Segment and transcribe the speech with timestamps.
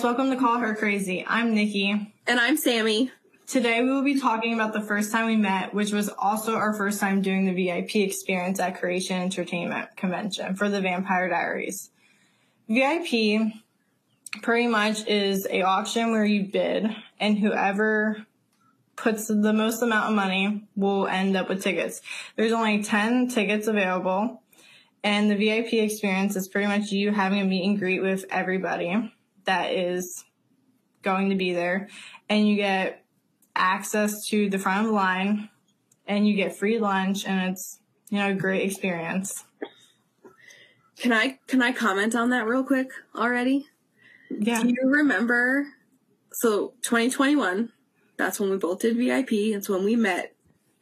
[0.00, 1.26] Guys, welcome to Call Her Crazy.
[1.28, 2.14] I'm Nikki.
[2.26, 3.10] And I'm Sammy.
[3.46, 6.72] Today we will be talking about the first time we met, which was also our
[6.72, 11.90] first time doing the VIP experience at Creation Entertainment Convention for the Vampire Diaries.
[12.66, 13.52] VIP
[14.40, 16.86] pretty much is a auction where you bid
[17.18, 18.24] and whoever
[18.96, 22.00] puts the most amount of money will end up with tickets.
[22.36, 24.42] There's only 10 tickets available
[25.04, 29.12] and the VIP experience is pretty much you having a meet and greet with everybody
[29.44, 30.24] that is
[31.02, 31.88] going to be there
[32.28, 33.04] and you get
[33.56, 35.48] access to the front of the line
[36.06, 37.78] and you get free lunch and it's
[38.10, 39.44] you know a great experience
[40.98, 43.66] Can I can I comment on that real quick already?
[44.30, 45.66] yeah Do you remember
[46.32, 47.72] so 2021,
[48.16, 50.34] that's when we both did VIP, it's when we met.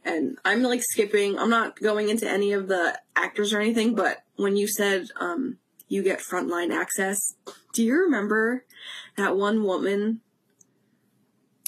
[0.05, 4.18] And I'm like skipping, I'm not going into any of the actors or anything, but
[4.36, 5.58] when you said um
[5.89, 7.34] you get frontline access,
[7.72, 8.64] do you remember
[9.17, 10.20] that one woman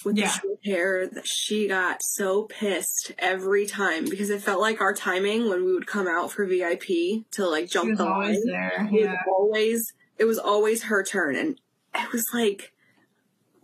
[0.05, 0.27] with Yeah.
[0.27, 4.95] the short hair that she got so pissed every time because it felt like our
[4.95, 8.37] timing when we would come out for VIP to like jump the line.
[8.47, 11.61] there It was always it was always her turn and
[11.95, 12.73] it was like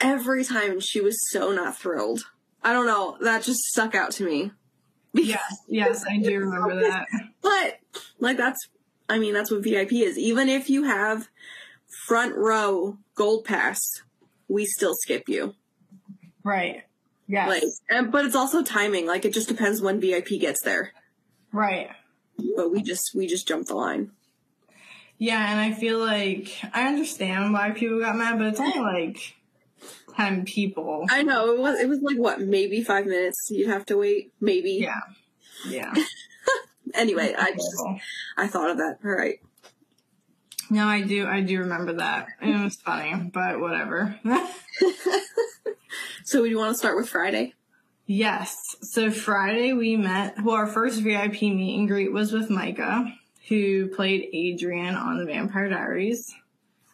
[0.01, 2.27] every time she was so not thrilled.
[2.63, 4.53] I don't know, that just stuck out to me.
[5.15, 7.07] yes yes i do remember that
[7.41, 7.79] But
[8.20, 8.69] like that's
[9.09, 10.19] I mean that's what VIP is.
[10.19, 11.29] Even if you have
[12.07, 14.03] front row gold pass,
[14.48, 15.55] we still skip you.
[16.45, 16.83] right
[17.29, 19.07] yes Like and but it's also timing.
[19.07, 20.93] Like it just depends when VIP gets there.
[21.53, 21.91] right
[22.57, 24.11] But we just we just jump the line.
[25.19, 29.35] yeah and i feel like i understand why people got mad but it's only like
[30.17, 33.85] 10 people I know, it was it was like what, maybe five minutes you'd have
[33.87, 34.33] to wait.
[34.41, 34.73] Maybe.
[34.83, 35.01] yeah
[35.69, 35.92] yeah
[36.96, 37.83] Anyway, I just
[38.36, 38.98] I thought of that.
[39.05, 39.39] All right.
[40.70, 44.18] no i do i do remember that it was funny but whatever
[46.24, 47.55] So do you want to start with Friday?
[48.06, 48.74] Yes.
[48.83, 53.12] So Friday we met, well, our first VIP meet and greet was with Micah,
[53.48, 56.35] who played Adrian on the Vampire Diaries.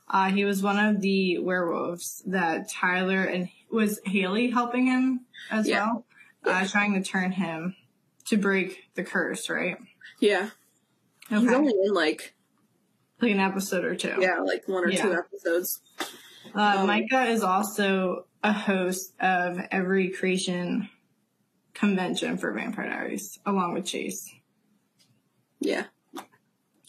[0.08, 5.20] Uh, he was one of the werewolves that Tyler and was Hayley helping him
[5.50, 5.86] as Yeah.
[5.86, 6.04] well,
[6.44, 7.74] uh, trying to turn him
[8.26, 9.78] to break the curse, right?
[10.22, 10.50] Yeah.
[11.28, 11.55] He's Okay.
[11.55, 12.34] only in like
[13.21, 14.16] like an episode or two.
[14.21, 15.81] yeah, like one or two episodes.
[16.55, 20.88] Uh, Um, Micah is also a host of every creation
[21.75, 24.33] convention for Vampire Diaries, along with Chase.
[25.60, 25.84] Yeah.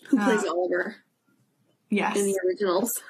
[0.09, 0.95] Who Uh, plays Oliver
[1.89, 2.17] Yes.
[2.17, 2.91] in the originals?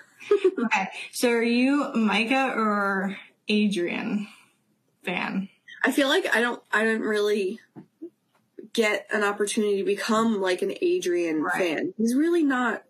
[0.58, 0.88] Okay.
[1.12, 3.18] So are you Micah or
[3.50, 4.28] Adrian
[5.04, 5.50] fan?
[5.84, 7.60] I feel like I don't I didn't really
[8.74, 11.54] get an opportunity to become like an Adrian Right.
[11.78, 11.94] fan.
[11.98, 12.84] He's really not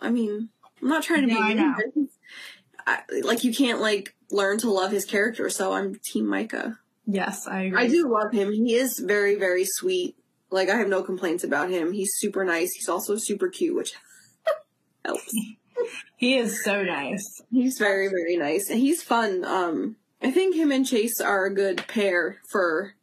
[0.00, 0.48] I mean,
[0.80, 2.08] I'm not trying to No, be I mean.
[2.86, 6.78] I, like you can't like learn to love his character, so I'm team Micah.
[7.06, 7.78] Yes, I agree.
[7.82, 8.52] I do love him.
[8.52, 10.16] He is very, very sweet.
[10.50, 11.92] Like I have no complaints about him.
[11.92, 12.72] He's super nice.
[12.72, 13.92] He's also super cute, which
[15.04, 15.30] helps.
[16.16, 17.42] He is so nice.
[17.50, 18.70] He's very, very nice.
[18.70, 19.44] And he's fun.
[19.44, 22.94] Um I think him and Chase are a good pair for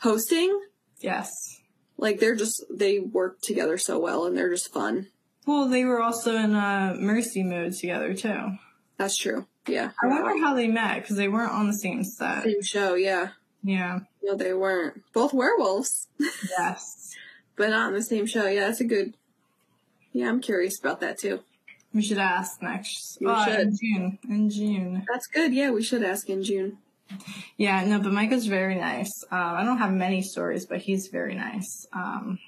[0.00, 0.58] hosting.
[1.02, 1.60] Yes.
[1.98, 5.08] Like they're just they work together so well and they're just fun.
[5.46, 8.52] Well, they were also in uh, Mercy mode together too.
[8.96, 9.46] That's true.
[9.66, 9.90] Yeah.
[10.02, 12.44] I wonder how they met because they weren't on the same set.
[12.44, 13.30] Same show, yeah.
[13.62, 14.00] Yeah.
[14.22, 15.02] No, they weren't.
[15.12, 16.08] Both werewolves,
[16.58, 17.14] Yes.
[17.56, 18.46] but not in the same show.
[18.46, 19.14] Yeah, that's a good
[20.12, 21.40] Yeah, I'm curious about that too.
[21.94, 23.18] We should ask next.
[23.20, 23.76] We uh, In.
[23.76, 24.18] June.
[24.28, 25.04] In June.
[25.12, 25.52] That's good.
[25.52, 26.78] Yeah, we should ask in June.
[27.56, 29.12] Yeah, no, but Micah's very nice.
[29.30, 31.86] Um, I don't have many stories, but he's very nice.
[31.92, 32.38] Um,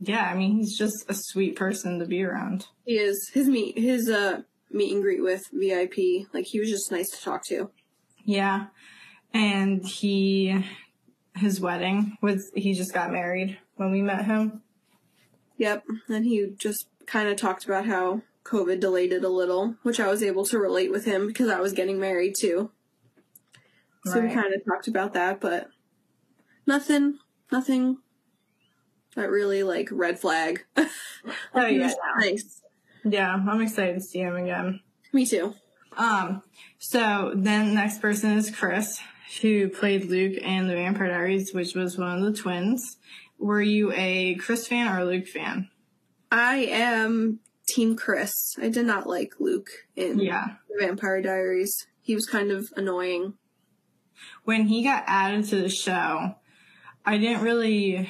[0.00, 2.66] yeah, I mean, he's just a sweet person to be around.
[2.84, 6.28] He is his meet his uh meet and greet with VIP.
[6.32, 7.70] Like he was just nice to talk to.
[8.24, 8.66] Yeah.
[9.32, 10.64] And he,
[11.34, 14.62] his wedding was, he just got married when we met him.
[15.58, 15.84] Yep.
[16.08, 20.08] And he just kind of talked about how COVID delayed it a little, which I
[20.08, 22.70] was able to relate with him because I was getting married too.
[24.04, 25.68] So we kind of talked about that, but
[26.66, 27.18] nothing,
[27.52, 27.98] nothing
[29.16, 30.64] that really like red flag.
[31.54, 31.92] Oh, yeah.
[32.20, 32.62] nice.
[33.04, 34.80] Yeah, I'm excited to see him again.
[35.12, 35.52] Me too.
[35.96, 36.42] Um,
[36.78, 39.00] so then next person is Chris,
[39.42, 42.96] who played Luke in the Vampire Diaries, which was one of the twins.
[43.38, 45.68] Were you a Chris fan or a Luke fan?
[46.30, 48.56] I am Team Chris.
[48.62, 50.46] I did not like Luke in Yeah.
[50.68, 51.86] the Vampire Diaries.
[52.00, 53.34] He was kind of annoying.
[54.44, 56.34] When he got added to the show,
[57.04, 58.08] I didn't really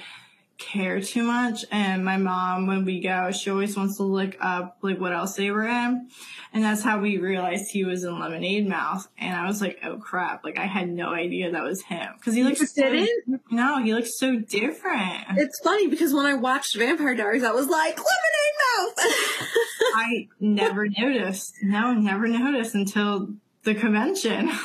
[0.58, 1.64] care too much.
[1.70, 5.36] And my mom, when we go, she always wants to look up like what else
[5.36, 6.08] they were in.
[6.52, 9.08] And that's how we realized he was in Lemonade Mouth.
[9.18, 10.44] And I was like, oh crap.
[10.44, 12.08] Like I had no idea that was him.
[12.22, 13.40] Cause he looks so, didn't?
[13.50, 15.24] no, he looks so different.
[15.36, 18.94] It's funny because when I watched Vampire Diaries, I was like, lemonade mouth.
[19.94, 21.54] I never noticed.
[21.62, 23.28] No, never noticed until
[23.62, 24.50] the convention.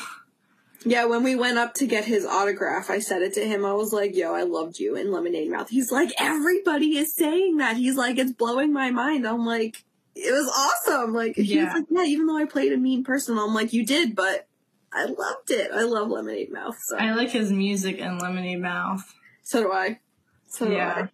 [0.86, 3.66] yeah, when we went up to get his autograph, I said it to him.
[3.66, 7.58] I was like, "Yo, I loved you in Lemonade Mouth." He's like, "Everybody is saying
[7.58, 9.84] that." He's like, "It's blowing my mind." I'm like,
[10.16, 11.66] "It was awesome." Like, he Yeah.
[11.66, 14.48] was like, "Yeah, even though I played a mean person, I'm like, you did, but."
[14.96, 15.72] I loved it.
[15.74, 16.78] I love Lemonade Mouth.
[16.88, 19.02] So, I like his music in Lemonade Mouth.
[19.42, 20.00] so do I.
[20.46, 20.94] So do Yeah.
[21.08, 21.10] I.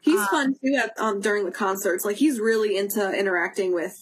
[0.00, 2.06] He's Uh, fun too at, um, during the concerts.
[2.06, 3.92] Like he's really into interacting with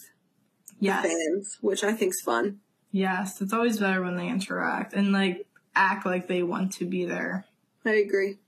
[0.78, 1.02] Yes.
[1.04, 2.60] fans, which I think's fun.
[2.90, 3.40] Yes.
[3.40, 7.44] It's always better when they interact and like act like they want to be there.
[7.84, 8.38] I agree.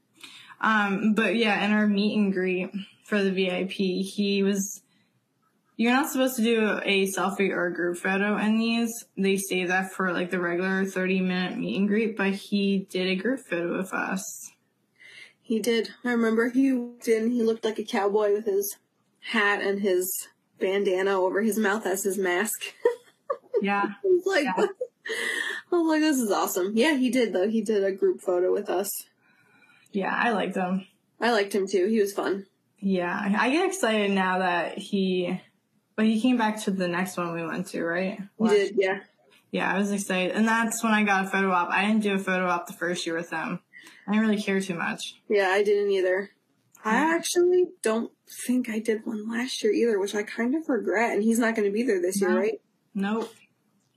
[0.60, 2.70] Um, but yeah, in our meet and greet
[3.04, 4.82] for the VIP, he was,
[5.76, 9.04] you're not supposed to do a selfie or a group photo in these.
[9.16, 13.06] They say that for like the regular 30 minute meet and greet, but he did
[13.06, 14.52] a group photo with us.
[15.40, 15.90] He did.
[16.04, 17.30] I remember he walked in.
[17.30, 18.76] He looked like a cowboy with his
[19.32, 20.28] hat and his
[20.58, 22.62] bandana over his mouth as his mask.
[23.62, 23.84] Yeah.
[24.04, 24.66] I was like, Yeah.
[25.72, 26.72] I was like, this is awesome.
[26.76, 27.48] Yeah, he did though.
[27.48, 28.90] He did a group photo with us.
[29.92, 30.14] Yeah.
[30.14, 30.86] I liked him.
[31.20, 31.86] I liked him too.
[31.86, 32.46] He was fun.
[32.78, 33.34] Yeah.
[33.38, 35.40] I get excited now that he,
[35.96, 38.20] but he came back to the next one we went to, right?
[38.38, 39.00] He did, yeah.
[39.50, 40.36] Yeah, I was excited.
[40.36, 41.70] And that's when I got a photo op.
[41.70, 43.60] I didn't do a photo op the first year with them.
[44.06, 45.20] I didn't really care too much.
[45.28, 46.30] Yeah, I didn't either.
[46.84, 48.10] I actually don't
[48.46, 51.12] think I did one last year either, which I kind of regret.
[51.12, 52.60] And he's not going to be there this year, right?
[52.94, 53.32] Nope.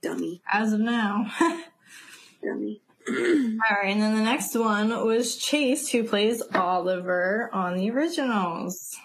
[0.03, 0.41] Dummy.
[0.51, 1.31] As of now.
[2.43, 2.81] Dummy.
[3.07, 8.95] All right, and then the next one was Chase, who plays Oliver on the originals.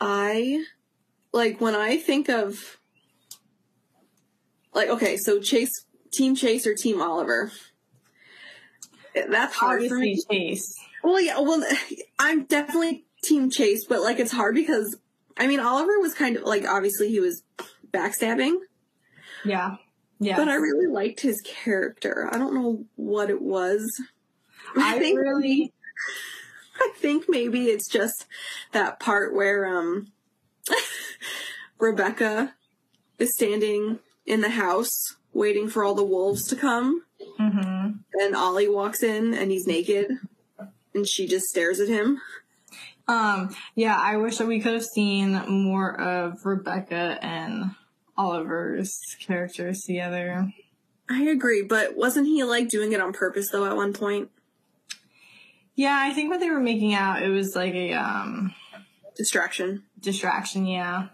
[0.00, 0.64] I
[1.32, 2.78] like when I think of
[4.74, 7.52] like okay, so Chase Team Chase or Team Oliver.
[9.14, 10.50] That's hard for Obviously, me.
[10.50, 10.78] Chase.
[11.02, 11.62] Well, yeah, well,
[12.18, 14.96] I'm definitely Team Chase, but like it's hard because
[15.36, 17.42] I mean Oliver was kind of like obviously he was
[17.90, 18.56] backstabbing,
[19.44, 19.76] Yeah.
[20.18, 20.36] Yeah.
[20.36, 22.28] but I really liked his character.
[22.30, 23.90] I don't know what it was.
[24.76, 25.72] I think really,
[26.76, 28.26] I think maybe it's just
[28.72, 30.12] that part where um
[31.78, 32.54] Rebekah
[33.18, 37.02] is standing in the house waiting for all the wolves to come
[37.38, 40.10] hmm and Ollie walks in and he's naked
[40.94, 42.20] and she just stares at him.
[43.08, 47.70] um, yeah, I wish that we could have seen more of Rebekah and
[48.16, 50.52] Oliver's characters together.
[51.08, 54.30] I agree, but wasn't he like doing it on purpose though at one point?
[55.74, 58.54] Yeah, I think when they were making out, it was like a, um,
[59.16, 59.84] Distraction.
[59.98, 61.08] distraction, yeah.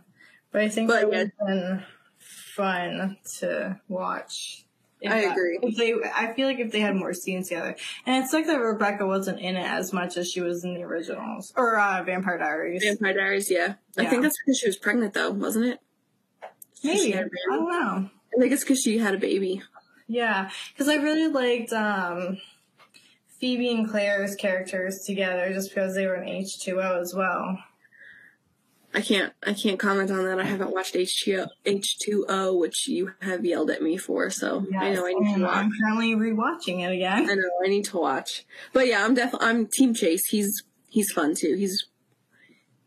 [0.52, 1.46] But I think But, it would yeah.
[1.46, 1.82] been
[2.18, 4.64] fun to watch.
[5.00, 5.58] If I that- agree.
[5.62, 7.76] If they, I feel like if they had more scenes together,
[8.06, 10.82] and it's like that Rebekah wasn't in it as much as she was in the
[10.82, 12.82] originals or uh, Vampire Diaries.
[12.84, 13.74] Vampire Diaries, yeah.
[13.98, 15.80] I think that's because she was pregnant though, wasn't it?
[16.82, 18.10] She Maybe I don't know.
[18.36, 19.62] I think it's because she had a baby.
[20.08, 22.38] Yeah, because I really liked um,
[23.40, 27.58] Phoebe and Claire's characters together, just because they were in H two O as well.
[28.94, 30.38] I can't I can't comment on that.
[30.40, 35.06] I haven't watched H2O, H2O which you have yelled at me for, so I know
[35.06, 35.54] I need to watch.
[35.56, 37.28] I'm currently rewatching it again.
[37.28, 38.46] I know I need to watch.
[38.72, 40.26] But yeah, I'm definitely I'm Team Chase.
[40.28, 41.56] He's he's fun too.
[41.58, 41.86] He's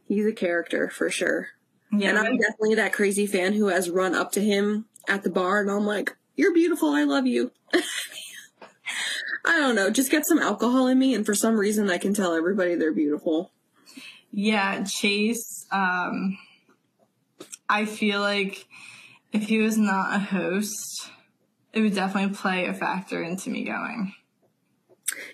[0.08, 1.50] he's a character for sure.
[1.91, 5.29] Yeah, and I'm definitely that crazy fan who has run up to him at the
[5.29, 6.89] bar and I'm like, "You're beautiful.
[6.89, 7.51] I love you."
[9.46, 9.89] I don't know.
[9.89, 12.93] Just get some alcohol in me, and for some reason, I can tell everybody they're
[12.93, 13.51] beautiful.
[14.31, 16.38] Yeah, Chase, um,
[17.67, 18.67] I feel like
[19.31, 21.10] if he was not a host,
[21.74, 24.13] it would definitely play a factor into me going.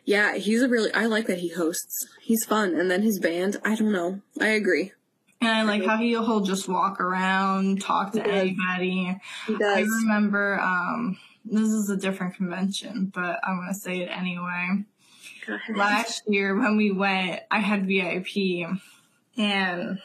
[0.05, 0.93] Yeah, he's a really.
[0.93, 2.07] I like that he hosts.
[2.21, 3.57] He's fun, and then his band.
[3.65, 4.21] I don't know.
[4.39, 4.93] I agree.
[5.41, 8.33] And I like how he'll, he'll just walk around, talk to He does.
[8.33, 9.19] anybody.
[9.47, 14.07] He I remember, um, this is a different convention, but I'm going to say it
[14.07, 14.83] anyway.
[15.75, 18.67] Last year when we went, I had VIP
[19.37, 19.99] and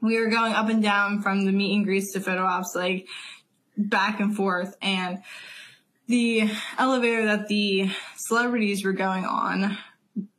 [0.00, 3.06] we were going up and down from the meet and greets to photo ops, like
[3.76, 4.76] back and forth.
[4.82, 5.22] And
[6.08, 9.78] the elevator that the celebrities were going on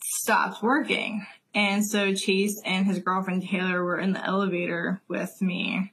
[0.01, 1.25] stopped working.
[1.53, 5.91] And so Chase and his girlfriend Taylor were in the elevator with me.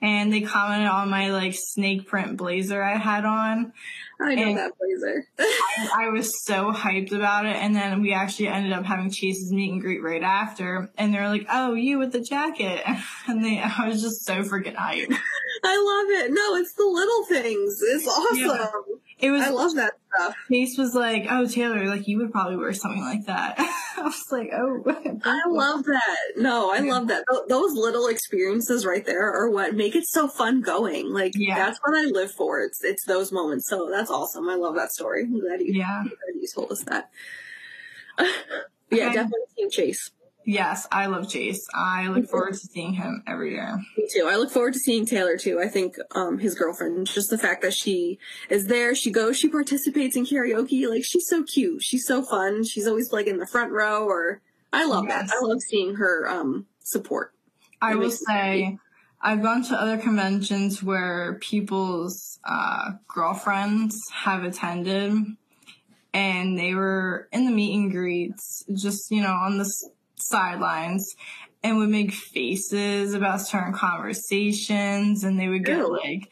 [0.00, 3.72] and they commented on my like snake print blazer I had on.
[4.20, 5.26] I know And- that blazer.
[5.38, 9.52] I, I was so hyped about it, and then we actually ended up having Chase's
[9.52, 12.82] meet and greet right after, and they were like, "Oh, you with the jacket,"
[13.28, 15.16] and they I was just so freaking hyped.
[15.64, 16.32] I love it.
[16.32, 17.78] No, it's the little things.
[17.82, 18.38] It's awesome.
[18.38, 18.66] Yeah.
[19.20, 20.34] It was I love that stuff.
[20.48, 23.54] Chase was like, "Oh, Taylor, like you would probably wear something like that."
[23.96, 24.82] I was like, "Oh,
[25.24, 26.16] I love that.
[26.36, 27.24] No, I love that.
[27.28, 31.12] Th- those little experiences right there are what make it so fun going.
[31.12, 31.56] Like Yeah.
[31.56, 32.60] that's what I live for.
[32.62, 33.68] It's it's those moments.
[33.68, 34.48] So that's awesome.
[34.48, 35.24] I love that story.
[35.24, 35.98] I'm glad you, Yeah.
[36.02, 37.10] I'm glad you told us that.
[38.18, 38.26] yeah,
[39.06, 39.14] Okay.
[39.14, 40.10] definitely Team Chase.
[40.50, 41.66] Yes, I love Chase.
[41.74, 43.78] I look forward to seeing him every year.
[43.98, 44.26] Me too.
[44.30, 45.60] I look forward to seeing Taylor too.
[45.60, 49.48] I think um his girlfriend, just the fact that she is there, she goes, she
[49.50, 50.88] participates in karaoke.
[50.88, 51.82] Like she's so cute.
[51.82, 52.64] She's so fun.
[52.64, 54.40] She's always like in the front row or
[54.72, 55.28] I love Yes.
[55.28, 55.36] that.
[55.36, 57.34] I love seeing her um support.
[57.82, 58.78] I will say,
[59.20, 65.12] I've gone to other conventions where people's uh, girlfriends have attended,
[66.14, 69.84] and they were in the meet and greets, just you know, on the s-
[70.20, 71.14] sidelines,
[71.62, 75.92] and would make faces about certain conversations, and they would get Ew.
[75.92, 76.30] like,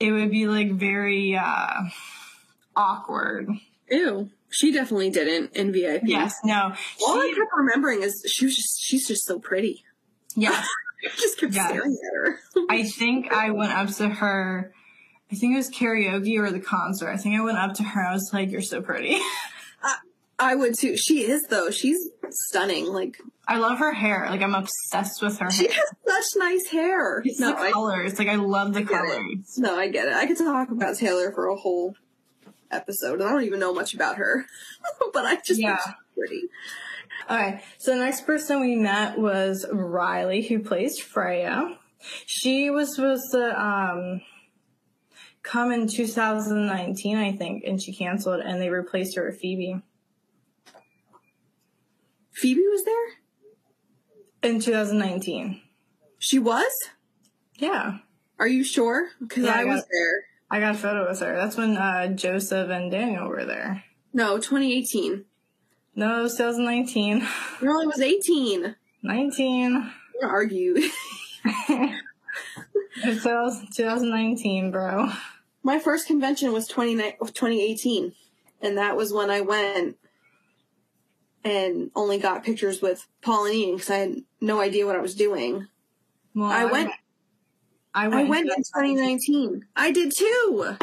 [0.00, 1.82] it would be like very uh,
[2.76, 3.48] awkward.
[3.90, 4.30] Ew.
[4.50, 6.02] She definitely didn't in VIP.
[6.04, 6.72] Yes, no,
[7.06, 9.84] All I kept remembering is she was just she's just so pretty.
[10.34, 10.66] yes.
[11.16, 11.68] Just kept Yes.
[11.70, 12.40] staring at her.
[12.68, 14.72] I think I went up to her.
[15.30, 17.08] I think it was karaoke or the concert.
[17.08, 18.02] I think I went up to her.
[18.02, 19.16] I was like, "You're so pretty."
[20.38, 20.96] I would too.
[20.96, 21.70] She is though.
[21.70, 21.98] She's
[22.30, 22.86] stunning.
[22.86, 24.26] Like I love her hair.
[24.30, 25.76] Like I'm obsessed with her she hair.
[26.06, 27.22] has such nice hair.
[27.24, 28.18] It's no, the I, colors.
[28.18, 28.88] Like I love the it.
[28.88, 29.54] colors.
[29.58, 30.14] no, I get it.
[30.14, 31.94] I could talk about Taylor for a whole
[32.70, 33.20] episode.
[33.22, 34.44] I don't even know much about her,
[35.12, 35.76] but I just Yeah.
[35.76, 36.42] think she's pretty.
[37.28, 37.62] All right.
[37.78, 41.76] so the next person we met was Riley, who plays Freya.
[42.26, 44.20] She was supposed to um
[45.42, 49.82] come in 2019, I think, and she canceled, and they replaced her with Phoebe
[52.38, 54.50] Phoebe was there.
[54.50, 55.60] in 2019.
[56.18, 56.72] She was.
[57.56, 57.98] Yeah.
[58.38, 59.08] Are you sure?
[59.20, 60.24] Because Yeah, I I was got- there.
[60.50, 61.36] I got a photo with her.
[61.36, 63.84] That's when uh, Joseph and Daniel were there.
[64.14, 65.24] No, 2018.
[65.94, 67.26] No, it was 2019.
[67.60, 68.74] No, it was 18.
[69.02, 69.76] 19.
[69.76, 70.76] I'm gonna argue.
[73.04, 75.08] It was 2019, bro.
[75.62, 78.12] My first convention was 20, 2018,
[78.60, 79.96] and that was when I went
[81.44, 85.66] and only got pictures with Pauline because I had no idea what I was doing.
[86.34, 86.90] Well, I went.
[87.94, 88.28] I went, I went.
[88.28, 89.66] went in 2019.
[89.74, 90.76] I did too.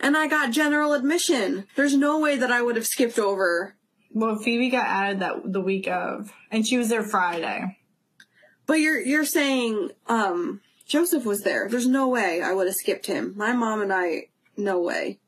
[0.00, 1.66] And I got general admission.
[1.76, 3.76] There's no way that I would have skipped over.
[4.12, 7.78] Well, Phoebe got added that the week of, and she was there Friday.
[8.66, 11.68] But you're you're saying um Joseph was there.
[11.68, 13.34] There's no way I would have skipped him.
[13.36, 15.18] My mom and I no way.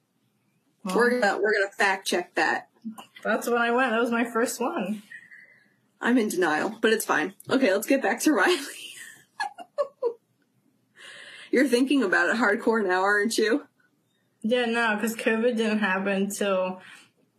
[0.84, 2.68] Well, We're gonna we're gonna fact check that.
[3.22, 3.90] That's when I went.
[3.90, 5.02] That was my first one.
[6.00, 7.34] I'm in denial, but it's fine.
[7.48, 8.56] Okay, let's get back to Riley.
[11.50, 13.66] You're thinking about it hardcore now, aren't you?
[14.42, 16.80] Yeah, no, because COVID didn't happen until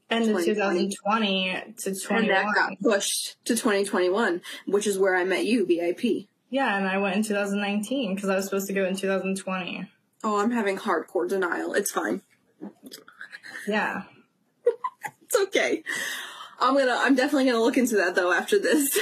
[0.10, 0.90] end of 2020.
[0.90, 6.28] 2020 to And that got pushed to 2021, which is where I met you, VIP.
[6.50, 9.90] Yeah, and I went in 2019 because I was supposed to go in 2020.
[10.24, 11.74] Oh, I'm having hardcore denial.
[11.74, 12.22] It's fine.
[13.68, 14.04] Yeah.
[15.28, 15.84] It's okay.
[16.60, 16.98] I'm gonna.
[17.00, 18.98] I'm definitely gonna look into that though after this.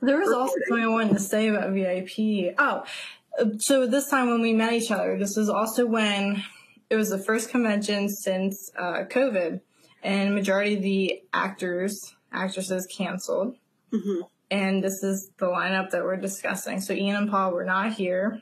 [0.00, 2.54] There was also something I wanted to say about VIP.
[2.58, 2.84] Oh,
[3.58, 6.42] so this time when we met each other, this was also when
[6.88, 9.60] it was the first convention since uh, COVID,
[10.02, 13.56] and majority of the actors, actresses canceled.
[13.92, 14.20] hmm
[14.50, 16.80] And this is the lineup that we're discussing.
[16.80, 18.40] So Ian and Paul were not here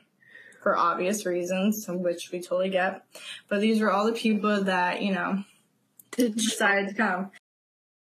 [0.61, 3.03] for obvious reasons, which we totally get.
[3.49, 5.43] But these were all the people that, you know,
[6.17, 7.31] decided to come.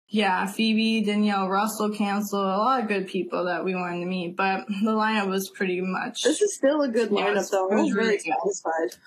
[0.09, 4.35] Yeah, Phoebe, Danielle Russell canceled, a lot of good people that we wanted to meet,
[4.35, 6.21] but the lineup was pretty much.
[6.21, 7.67] This is still a good Yeah, lineup it's- though.
[7.69, 8.33] it I was was really really good.
[8.43, 8.99] satisfied.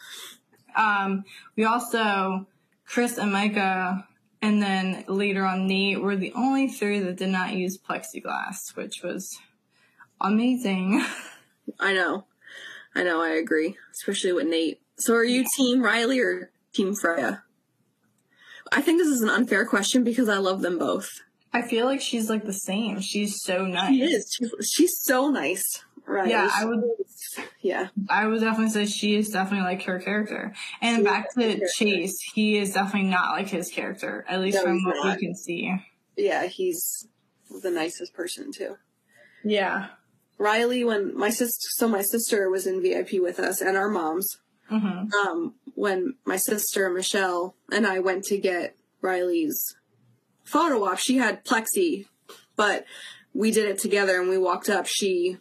[0.77, 1.25] Um,
[1.57, 2.47] we also,
[2.87, 4.07] Chris and Micah,
[4.43, 9.03] and then later on Nate were the only three that did not use plexiglass, which
[9.05, 9.39] was
[10.21, 11.05] amazing.
[11.81, 12.25] I know.
[12.95, 13.21] I know.
[13.23, 14.81] I agree, especially with Nate.
[14.99, 17.43] So, are you Team Riley or Team Freya?
[18.73, 21.21] I think this is an unfair question because I love them both.
[21.53, 23.01] I feel like she's like the same.
[23.01, 23.91] She's so nice.
[23.95, 24.33] She is.
[24.37, 25.83] She's, she's so nice.
[26.07, 26.29] Right.
[26.29, 26.83] Yeah, I would
[27.63, 27.89] Yeah.
[28.09, 30.55] I would definitely say she is definitely like her character.
[30.81, 31.67] And back to.
[31.75, 35.17] Chase, he is definitely not like his character, at least No, from what not.
[35.17, 35.73] we can see.
[36.17, 36.47] Yeah.
[36.47, 37.09] He's
[37.63, 38.77] the nicest person too.
[39.45, 39.89] Yeah.
[40.39, 44.39] Riley, when my sister, so my sister was in VIP with us and our moms.
[44.69, 49.77] hmm Um, when my sister Michelle and I went to get Riley's
[50.43, 52.07] photo op, she had plexi,
[52.57, 52.85] but
[53.35, 54.87] we did it together and we walked up.
[54.87, 55.37] She,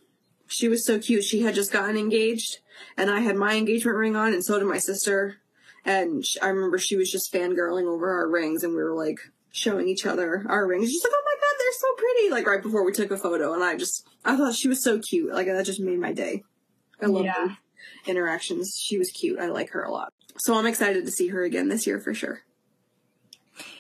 [0.48, 1.24] she was so cute.
[1.24, 2.58] She had just gotten engaged
[2.98, 5.38] and I had my engagement ring on and so did my sister.
[5.86, 9.20] And I remember she was just fangirling over our rings and we were like
[9.52, 10.90] showing each other our rings.
[10.92, 12.30] She's like, oh my god, they're so pretty.
[12.32, 13.54] Like right before we took a photo.
[13.54, 15.34] And I just, I thought she was so cute.
[15.34, 16.44] Like that just made my day.
[17.02, 17.56] I love Yeah.
[18.06, 18.78] interactions.
[18.84, 19.40] She was cute.
[19.40, 20.12] I like her a lot.
[20.38, 22.42] So I'm excited to see her again this year for sure.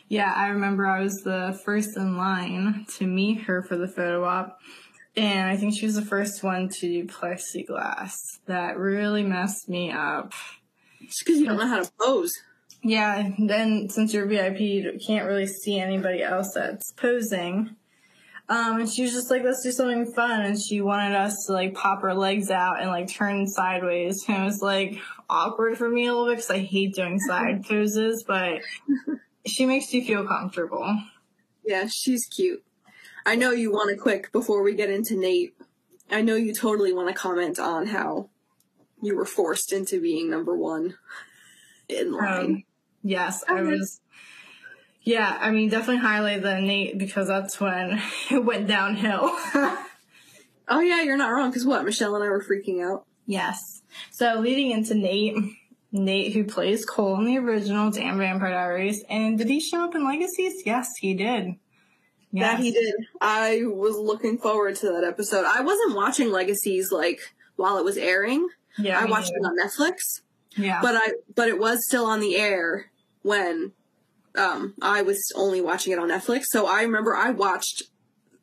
[0.07, 4.23] Yeah, I remember I was the first in line to meet her for the photo
[4.23, 4.59] op.
[5.17, 8.13] And I think she was the first one to do plexiglass.
[8.45, 10.33] That really messed me up.
[11.01, 12.33] Just because you don't know how to pose.
[12.83, 17.75] Yeah, then since you're VIP, you can't really see anybody else that's posing.
[18.47, 20.41] Um, and she was just like, let's do something fun.
[20.41, 24.23] And she wanted us to like pop our legs out and like turn sideways.
[24.27, 24.99] And it was like
[25.29, 28.61] awkward for me a little bit because I hate doing side poses, but
[29.45, 30.95] she makes you feel comfortable.
[31.65, 32.63] Yeah, she's cute.
[33.25, 35.55] I know you want to quick before we get into Nate.
[36.11, 38.29] I know you totally want to comment on how
[39.01, 40.95] you were forced into being number one
[41.89, 42.45] in line.
[42.45, 42.63] Um,
[43.01, 44.01] yes, I was.
[45.05, 49.21] Yeah, I mean, definitely highlight the Nate because that's when it went downhill.
[50.67, 51.51] oh yeah, you're not wrong.
[51.51, 51.85] Because what?
[51.85, 53.05] Michelle and I were freaking out.
[53.25, 53.83] yes.
[54.11, 55.37] So leading into Nate,
[55.91, 59.95] Nate who plays Cole in the original Damn Vampire Diaries, and did he show up
[59.95, 60.63] in Legacies?
[60.65, 61.55] Yes, he did.
[62.33, 62.95] That he did.
[63.21, 65.45] I was looking forward to that episode.
[65.45, 67.19] I wasn't watching Legacies like
[67.55, 68.49] while it was airing.
[68.77, 70.21] Yeah, I watched it on Netflix.
[70.57, 73.71] Yeah, but I but it was still on the air when
[74.37, 76.45] um I was only watching it on Netflix.
[76.45, 77.83] So I remember I watched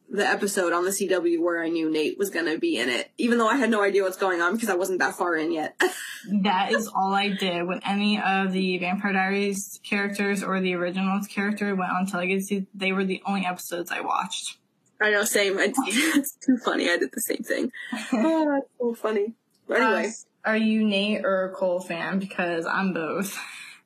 [0.09, 3.11] the episode on the CW where I knew Nate was going to be in it,
[3.17, 5.53] even though I had no idea what's going on because I wasn't that far in
[5.53, 5.81] yet.
[6.43, 11.27] that is all I did when any of the Vampire Diaries characters or the originals
[11.29, 12.67] character went on to Legacy.
[12.75, 14.59] They were the only episodes I watched.
[15.01, 15.59] I know, same.
[15.59, 16.91] I, it's too funny.
[16.91, 17.73] I did the same thing.
[18.13, 19.33] oh, that's so funny.
[19.67, 20.09] But anyway,
[20.45, 22.19] Uh, are you Nate or a Cole fan?
[22.19, 23.39] Because I'm both.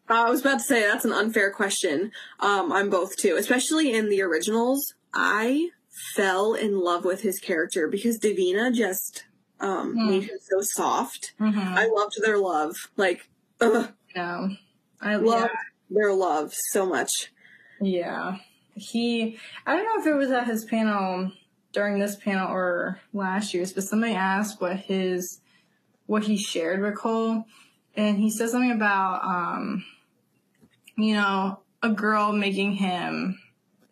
[0.08, 2.12] Uh, I was about to say that's an unfair question.
[2.40, 4.94] Um, I'm both too, especially in the originals.
[5.14, 5.70] I
[6.14, 9.24] fell in love with his character because Davina just
[9.60, 10.10] um Hmm.
[10.10, 11.32] made him so soft.
[11.40, 11.58] Mm-hmm.
[11.58, 12.76] I loved their love.
[12.96, 13.28] Like,
[13.60, 14.50] ugh, No,
[15.00, 15.50] I loved
[15.90, 17.32] their love so much.
[17.80, 17.98] Yeah.
[18.00, 18.36] yeah.
[18.74, 19.38] He.
[19.66, 21.32] I don't know if it was at his panel
[21.72, 25.40] during this panel or last year's, but somebody asked what his
[26.06, 27.44] what he shared with Cole,
[27.96, 29.84] and he said something about um,
[30.96, 33.38] you know, a girl making him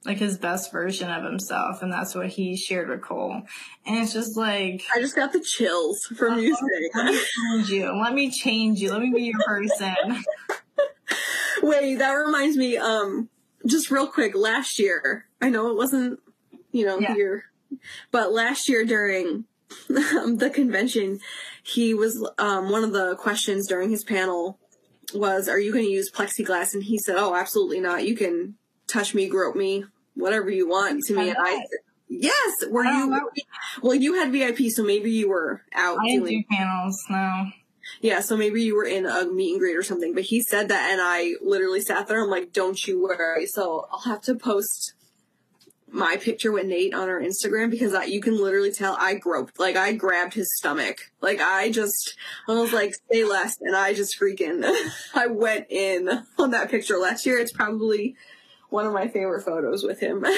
[0.05, 3.43] like his best version of himself, and that's what he shared with Cole.
[3.87, 6.55] And it's just like I just got the chills from you
[6.95, 7.25] let me saying
[7.57, 7.93] change you.
[8.03, 8.93] Let me change you.
[8.93, 9.95] Let me be your person.
[11.63, 13.31] Wait, that reminds me, um,
[13.67, 16.21] just real quick, last year, I know it wasn't,
[16.73, 17.15] you know, Yeah.
[17.15, 17.45] here,
[18.11, 19.47] but last year during
[20.19, 21.21] um, the convention,
[21.63, 24.59] he was, um, one of the questions during his panel
[25.15, 26.75] was, are you going to use plexiglass?
[26.75, 28.07] And he said, oh, absolutely not.
[28.07, 31.31] You can touch me, grope me, whatever you want to me.
[31.31, 31.65] And I
[32.09, 33.31] yes, were oh, you, know.
[33.83, 37.03] well, you had VIP, so maybe you were out I doing do panels.
[37.09, 37.47] No.
[38.01, 40.69] yeah, so maybe you were in a meet and greet or something, but he said
[40.69, 42.23] that and I literally sat there.
[42.23, 43.47] I'm like, don't you worry.
[43.47, 44.95] So I'll have to post
[45.95, 49.59] my picture with Nate on our Instagram because I, you can literally tell I groped,
[49.61, 50.99] like I grabbed his stomach.
[51.21, 52.17] Like I just,
[52.49, 53.57] I was like, say less.
[53.61, 54.65] And I just freaking,
[55.15, 57.39] I went in on that picture last year.
[57.39, 58.17] It's probably
[58.71, 60.25] one of my favorite photos with him.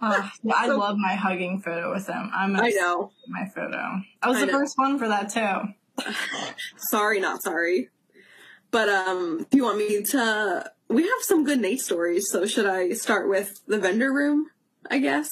[0.00, 2.30] Uh, I So- love my hugging photo with him.
[2.34, 3.12] I'm I know.
[3.28, 4.00] my photo.
[4.22, 4.52] I was I the know.
[4.58, 6.02] first one for that too.
[6.76, 7.88] sorry, not sorry.
[8.74, 10.72] But um, do you want me to?
[10.88, 14.46] We have some good Nate stories, so should I start with the vendor room?
[14.90, 15.28] I guess.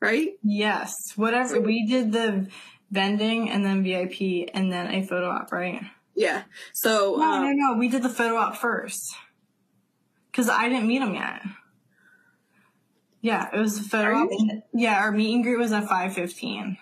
[0.00, 0.30] Right?
[0.42, 1.60] Yes, whatever.
[1.60, 2.48] We did the
[2.90, 5.80] vending and then VIP and then a photo op, right?
[6.16, 6.42] Yeah.
[6.72, 7.78] So No, um, no, no.
[7.78, 9.14] We did the photo op first
[10.32, 11.42] because I didn't meet him yet.
[13.20, 14.28] Yeah, it was a photo op.
[14.74, 16.78] Yeah, our meet and greet was at five fifteen.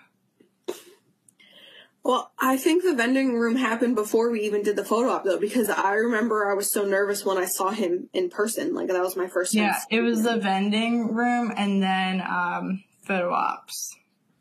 [2.03, 5.39] Well, I think the vending room happened before we even did the photo op, though,
[5.39, 8.73] because I remember I was so nervous when I saw him in person.
[8.73, 9.53] Like that was my first.
[9.53, 10.25] time Yeah, it was him.
[10.25, 13.95] the vending room and then um, photo ops.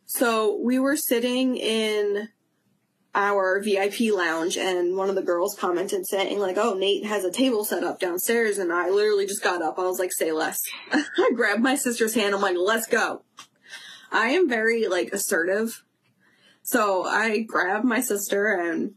[0.06, 2.30] So we were sitting in
[3.14, 7.30] our VIP lounge and one of the girls commented saying like, oh, Nate has a
[7.30, 8.58] table set up downstairs.
[8.58, 9.78] And I literally just got up.
[9.78, 10.60] I was like, say less.
[10.92, 12.34] I grabbed my sister's hand.
[12.34, 13.22] I'm like, let's go.
[14.10, 15.84] I am very like assertive.
[16.62, 18.94] So I grabbed my sister and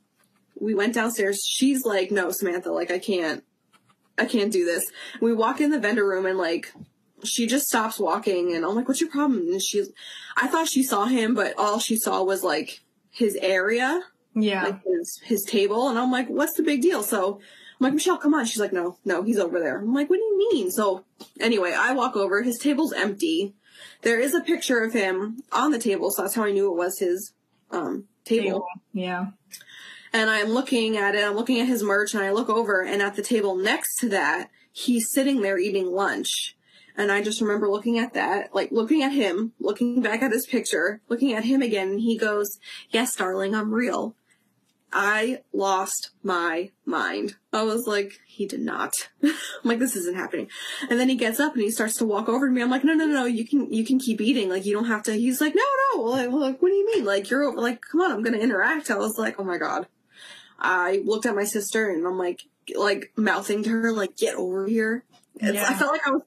[0.59, 1.43] we went downstairs.
[1.45, 3.43] She's like, no, Samantha, like I can't,
[4.17, 4.91] I can't do this.
[5.21, 6.71] We walk in the vendor room and like,
[7.23, 9.39] she just stops walking and I'm like, what's your problem?
[9.47, 9.89] And she's,
[10.35, 14.01] I thought she saw him, but all she saw was like his area,
[14.35, 14.63] Yeah.
[14.65, 15.89] like his, his table.
[15.89, 17.01] And I'm like, what's the big deal?
[17.01, 18.45] So I'm like, Michelle, come on.
[18.45, 19.79] She's like, no, no, he's over there.
[19.79, 20.69] I'm like, what do you mean?
[20.69, 21.05] So
[21.39, 22.43] anyway, I walk over.
[22.43, 23.55] His table's empty.
[24.01, 26.77] There is a picture of him on the table, so that's how I knew it
[26.77, 27.31] was his
[27.73, 28.65] um, table.
[28.93, 29.27] Yeah.
[30.13, 31.23] And I'm looking at it.
[31.23, 34.09] I'm looking at his merch, and I look over, and at the table next to
[34.09, 36.55] that, he's sitting there eating lunch.
[36.95, 40.45] And I just remember looking at that, like looking at him, looking back at his
[40.45, 42.59] picture, looking at him again, and he goes,
[42.91, 44.15] "Yes, darling, I'm real."
[44.93, 47.35] I lost my mind.
[47.51, 48.93] I was like, he did not.
[49.23, 50.49] I'm like, this isn't happening.
[50.89, 52.61] And then he gets up and he starts to walk over to me.
[52.61, 54.49] I'm like, no, no, no, you can, you can keep eating.
[54.49, 55.13] Like, you don't have to.
[55.13, 55.63] He's like, no,
[55.95, 56.03] no.
[56.03, 57.05] Like, like what do you mean?
[57.05, 58.91] Like, you're over, like, come on, I'm going to interact.
[58.91, 59.87] I was like, oh my God.
[60.59, 62.43] I looked at my sister and I'm like,
[62.75, 65.03] like mouthing to her, like, get over here.
[65.41, 65.65] Yeah.
[65.67, 66.21] I felt like I was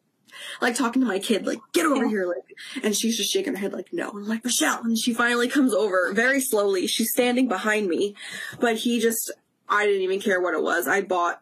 [0.61, 3.59] like talking to my kid, like, get over here, like, and she's just shaking her
[3.59, 4.11] head, like, no.
[4.11, 4.83] I'm like, Michelle.
[4.83, 6.87] And she finally comes over very slowly.
[6.87, 8.14] She's standing behind me,
[8.61, 9.33] but he just,
[9.68, 10.87] I didn't even care what it was.
[10.87, 11.40] I bought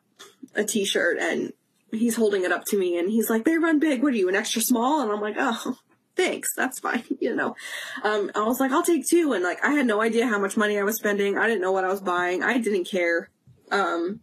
[0.54, 1.52] a t shirt and
[1.90, 4.02] he's holding it up to me and he's like, they run big.
[4.02, 5.02] What are you, an extra small?
[5.02, 5.78] And I'm like, oh,
[6.16, 6.54] thanks.
[6.54, 7.04] That's fine.
[7.20, 7.56] You know,
[8.02, 9.32] um, I was like, I'll take two.
[9.32, 11.38] And like, I had no idea how much money I was spending.
[11.38, 12.42] I didn't know what I was buying.
[12.42, 13.30] I didn't care.
[13.70, 14.20] Um,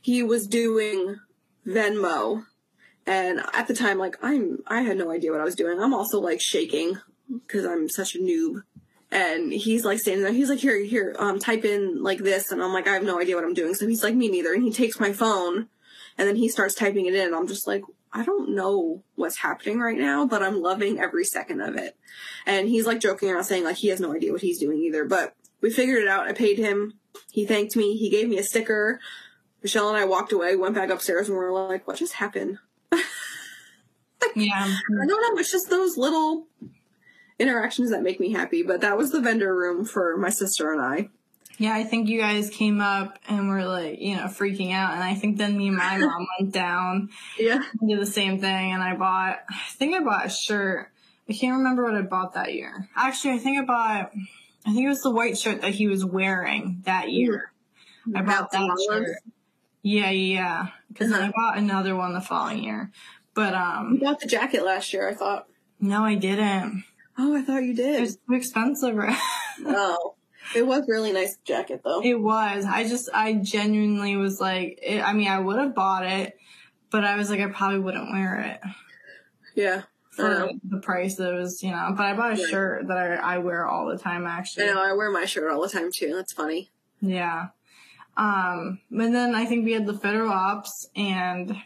[0.00, 1.18] he was doing
[1.66, 2.44] Venmo
[3.06, 5.78] and at the time, like I'm, I had no idea what I was doing.
[5.78, 8.62] I'm also like shaking because I'm such a noob.
[9.10, 10.32] And he's like standing there.
[10.32, 12.50] He's like, here, here, um, type in like this.
[12.50, 13.74] And I'm like, I have no idea what I'm doing.
[13.74, 14.52] So he's like, me neither.
[14.52, 15.68] And he takes my phone
[16.18, 17.26] and then he starts typing it in.
[17.26, 21.24] And I'm just like, I don't know what's happening right now, but I'm loving every
[21.24, 21.96] second of it.
[22.46, 25.04] And he's like joking around saying like he has no idea what he's doing either.
[25.04, 26.26] But we figured it out.
[26.26, 26.94] I paid him.
[27.30, 27.96] He thanked me.
[27.96, 29.00] He gave me a sticker.
[29.62, 32.58] Michelle and I walked away, went back upstairs, and we were like, what just happened?
[34.34, 34.64] Yeah.
[34.64, 35.38] I don't know.
[35.40, 36.46] It's just those little
[37.38, 38.62] interactions that make me happy.
[38.62, 41.08] But that was the vendor room for my sister and I.
[41.56, 44.94] Yeah, I think you guys came up and were like, you know, freaking out.
[44.94, 47.62] And I think then me and my mom went down Yeah.
[47.80, 48.72] and did the same thing.
[48.72, 50.90] And I bought, I think I bought a shirt.
[51.28, 52.88] I can't remember what I bought that year.
[52.96, 54.10] Actually, I think I bought,
[54.66, 57.52] I think it was the white shirt that he was wearing that year.
[58.14, 59.16] I bought that shirt.
[59.82, 60.68] Yeah, yeah.
[60.88, 61.32] Because then I Uh-huh.
[61.36, 62.90] bought another one the following year.
[63.34, 65.46] But, You um, bought the jacket last year, I thought.
[65.80, 66.84] no, I didn't.
[67.18, 67.96] Oh, I thought you did.
[67.96, 68.96] It was too expensive.
[69.66, 70.14] oh.
[70.54, 72.02] It was really nice jacket though.
[72.04, 72.66] It was.
[72.66, 76.36] I just, I genuinely was like, it, I mean, I would have bought it,
[76.90, 78.60] but I was like, I probably wouldn't wear it
[79.54, 79.82] yeah.
[80.10, 80.50] For know.
[80.68, 81.94] the price that it was, you know.
[81.96, 82.50] But I bought a Right.
[82.50, 84.64] shirt that I, I wear all the time, actually.
[84.68, 86.12] I know, I wear my shirt all the time too.
[86.14, 86.70] That's funny.
[87.00, 87.46] Yeah.
[88.16, 91.56] Um, and then I think we had the photo ops and,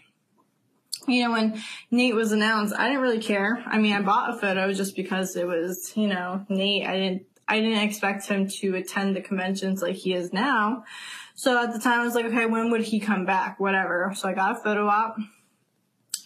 [1.07, 3.63] you know, when Nate was announced, I didn't really care.
[3.67, 6.87] I mean, I bought a photo just because it was, you know, Nate.
[6.87, 10.85] I didn't, I didn't expect him to attend the conventions like he is now.
[11.35, 13.61] So at the time I was like, okay, when would he come back?
[13.61, 14.13] Whatever.
[14.17, 15.17] So I got a photo op.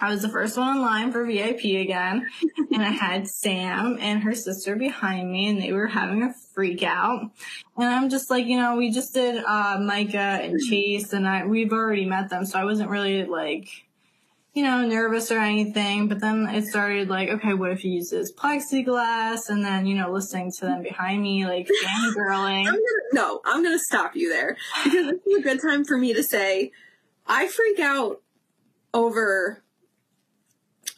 [0.03, 2.27] I was the first one in line for VIP again,
[2.73, 6.83] and I had Sam and her sister behind me, and they were having a freak
[6.83, 7.31] out.
[7.77, 11.47] And I'm just like, you know, we just did uh, Micah and Chase, and I
[11.47, 13.69] we've already met them, so I wasn't really like,
[14.55, 16.09] you know, nervous or anything.
[16.09, 19.49] But then it started like, okay, what if he uses plexiglass?
[19.49, 22.67] And then you know, listening to them behind me, like fangirling.
[22.67, 22.79] I'm gonna,
[23.12, 26.23] no, I'm gonna stop you there because this is a good time for me to
[26.23, 26.73] say
[27.27, 28.21] I freak out
[28.93, 29.62] over.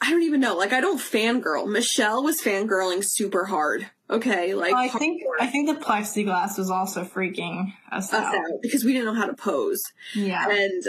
[0.00, 0.56] I don't even know.
[0.56, 1.66] Like I don't fangirl.
[1.70, 3.88] Michelle was fangirling super hard.
[4.10, 8.34] Okay, like Well, I think I think the plexiglass was also freaking us us out.
[8.34, 9.82] out because we didn't know how to pose.
[10.14, 10.46] Yeah.
[10.50, 10.82] And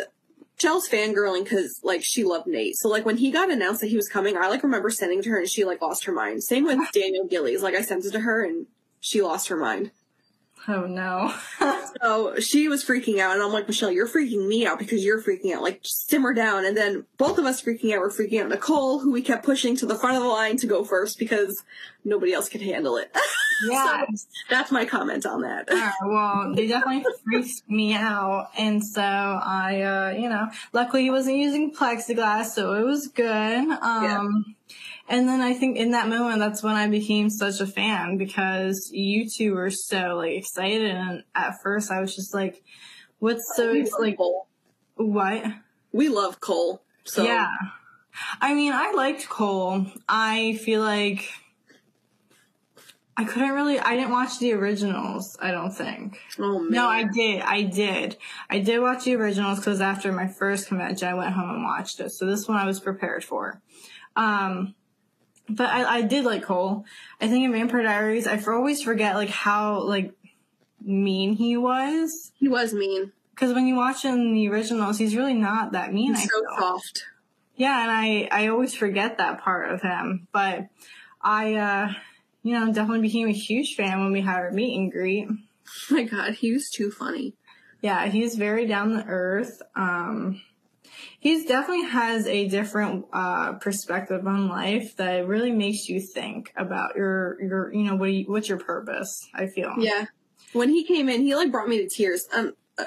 [0.57, 2.77] Michelle's fangirling because like she loved Nate.
[2.77, 5.23] So like when he got announced that he was coming, I like remember sending it
[5.23, 6.43] to her and she like lost her mind.
[6.43, 7.61] Same with Daniel Gillies.
[7.61, 8.67] Like I sent it to her and
[8.99, 9.91] she lost her mind.
[10.67, 11.33] Oh no.
[12.01, 15.21] So she was freaking out, and I'm like, Michelle, you're freaking me out because you're
[15.21, 15.61] freaking out.
[15.61, 16.65] Like, simmer down.
[16.65, 18.01] And then both of us freaking out.
[18.01, 18.49] We're freaking out.
[18.49, 21.63] Nicole, who we kept pushing to the front of the line to go first because
[22.03, 23.15] nobody else could handle it.
[23.63, 24.05] yeah.
[24.49, 25.69] That's my comment on that.
[25.69, 31.09] Alright, well, they definitely freaked me out, and so I, uh, you know, luckily he
[31.09, 33.69] wasn't using plexiglass, so it was good.
[33.81, 34.55] Um,
[35.07, 38.89] and then I think in that moment, that's when I became such a fan because
[38.91, 42.63] you two were so like excited, and at first I was just like,
[43.19, 44.47] "What's so we like Cole.
[44.95, 45.43] what?"
[45.91, 46.81] We love Cole.
[47.05, 47.47] So Yeah.
[48.41, 49.85] I mean, I liked Cole.
[50.09, 51.29] I feel like
[53.17, 53.79] I couldn't really.
[53.79, 55.37] I didn't watch the originals.
[55.41, 56.19] I don't think.
[56.37, 56.71] Oh man.
[56.71, 57.41] No, I did.
[57.41, 58.17] I did.
[58.49, 61.99] I did watch the originals because after my first convention, I went home and watched
[62.01, 62.09] it.
[62.11, 63.61] So this one I was prepared for.
[64.17, 64.75] Um,
[65.47, 66.85] but I, I did like Cole.
[67.21, 70.11] I think in Vampire Diaries, I always forget like how like
[70.81, 72.31] mean he was.
[72.35, 73.13] he was mean.
[73.33, 76.15] Because when you watch in the originals, he's really not that mean.
[76.15, 77.05] I He's so soft.
[77.55, 80.27] Yeah, and I I always forget that part of him.
[80.31, 80.67] But
[81.21, 81.93] I, uh,
[82.45, 85.27] you know, definitely became a huge fan when we had our meet and greet.
[85.27, 87.33] Oh my god, he was too funny.
[87.81, 89.63] Yeah, he's very down to earth.
[89.75, 90.43] Um,
[91.19, 96.95] he's definitely has a different uh, perspective on life that really makes you think about
[96.95, 99.27] your your you know what you, what's your purpose.
[99.33, 99.73] I feel.
[99.79, 100.05] Yeah.
[100.53, 102.27] When he came in, he like brought me to tears.
[102.31, 102.85] Um, uh,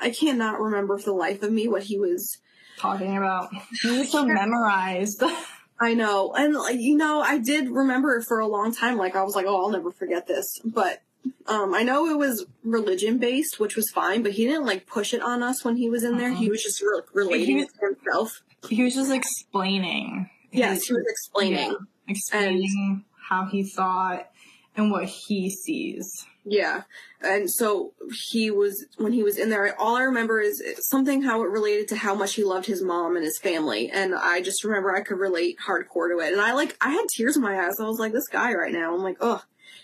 [0.00, 2.38] I cannot remember for the life of me what he was.
[2.78, 3.50] Talking about
[3.82, 5.22] he was so memorized.
[5.78, 8.96] I know, and like you know, I did remember for a long time.
[8.96, 10.46] Like I was like, oh, I'll never forget this.
[10.64, 11.02] But
[11.46, 14.22] um, I know it was religion based, which was fine.
[14.22, 16.32] But he didn't like push it on us when he was in there.
[16.32, 18.40] He was just re- relating it to himself.
[18.68, 20.30] he was just explaining.
[20.50, 21.70] Yes, his- he was explaining.
[21.70, 21.76] Yeah,
[22.08, 24.30] explaining how he thought
[24.76, 26.26] and what he sees.
[26.48, 26.82] Yeah.
[27.20, 27.92] And so
[28.30, 31.88] he was, when he was in there, all I remember is something how it related
[31.88, 33.90] to how much he loved his mom and his family.
[33.90, 36.32] And I just remember I could relate hardcore to it.
[36.32, 37.80] And I like, I had tears in my eyes.
[37.80, 38.94] I was like, this guy right now.
[38.94, 39.42] I'm like, ugh.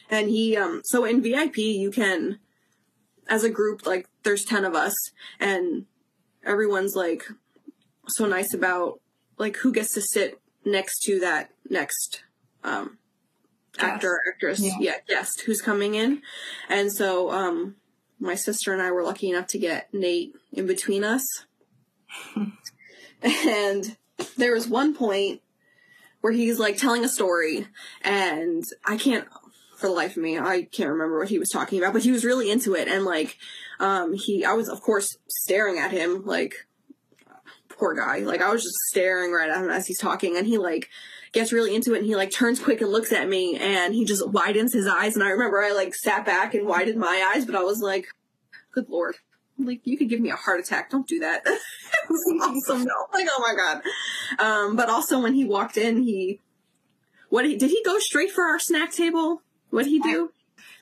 [0.09, 2.39] And he, um, so in VIP, you can,
[3.29, 4.95] as a group, like, there's 10 of us
[5.41, 5.87] and
[6.45, 7.25] everyone's like
[8.07, 9.01] so nice about,
[9.37, 12.23] like, who gets to sit next to that next,
[12.63, 12.99] um,
[13.79, 14.75] actor, actress, Yeah.
[14.81, 14.95] yeah.
[15.09, 16.23] guest who's coming in.
[16.69, 17.77] And so, um,
[18.19, 21.25] my sister and I were lucky enough to get Nate in between us.
[23.23, 23.97] and
[24.37, 25.41] there was one point
[26.21, 27.67] where he's like telling a story
[28.03, 29.27] and I can't
[29.77, 32.13] for the life of me, I can't remember what he was talking about, but he
[32.13, 33.37] was really into it and like
[33.81, 36.67] um he I was of course staring at him like
[37.69, 38.19] poor guy.
[38.19, 40.89] Like I was just staring right at him as he's talking and he like
[41.33, 44.05] gets really into it and he like turns quick and looks at me and he
[44.05, 45.15] just widens his eyes.
[45.15, 48.09] And I remember I like sat back and widened my eyes but I was like
[48.73, 49.17] good lord.
[49.59, 50.91] Like you could give me a heart attack.
[50.91, 51.43] Don't do that.
[52.05, 52.93] It was awesome No.
[53.13, 53.83] like oh my god.
[54.39, 56.41] Um but also when he walked in he
[57.29, 59.43] what he, did he go straight for our snack table?
[59.71, 60.33] What did he do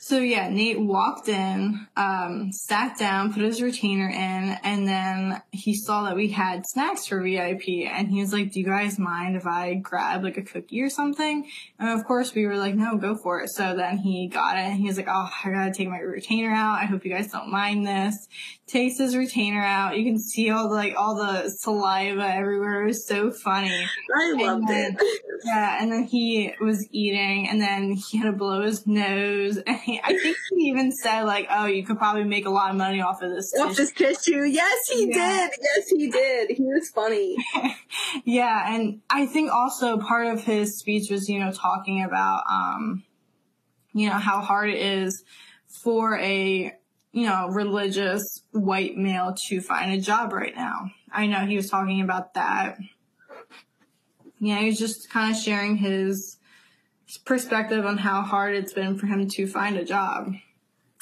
[0.02, 5.74] So yeah, Nate walked in, um, sat down, put his retainer in, and then he
[5.74, 9.36] saw that we had snacks for VIP, and he was like, "Do you guys mind
[9.36, 11.46] if I grab like a cookie or something?"
[11.78, 14.70] And of course, we were like, "No, go for it." So then he got it,
[14.70, 16.78] and he was like, "Oh, I gotta take my retainer out.
[16.80, 18.26] I hope you guys don't mind this."
[18.68, 19.98] Takes his retainer out.
[19.98, 22.84] You can see all the like all the saliva everywhere.
[22.84, 23.86] It was so funny.
[24.16, 28.32] i loved then- it Yeah, and then he was eating, and then he had to
[28.32, 29.58] blow his nose.
[29.66, 32.70] And he, I think he even said like, "Oh, you could probably make a lot
[32.70, 33.92] of money off of this." off tissue." this
[34.24, 35.48] tissue yes he Yeah.
[35.48, 37.36] did yes he did he was funny
[38.24, 43.04] yeah, and I think also part of his speech was, you know, talking about, um,
[43.92, 45.24] you know, how hard it is
[45.66, 46.72] for a,
[47.12, 50.90] you know, religious white male to find a job right now.
[51.12, 52.78] I know he was talking about that.
[54.38, 56.38] Yeah, he was just kind of sharing his
[57.18, 60.32] perspective on how hard it's been for him to find a job,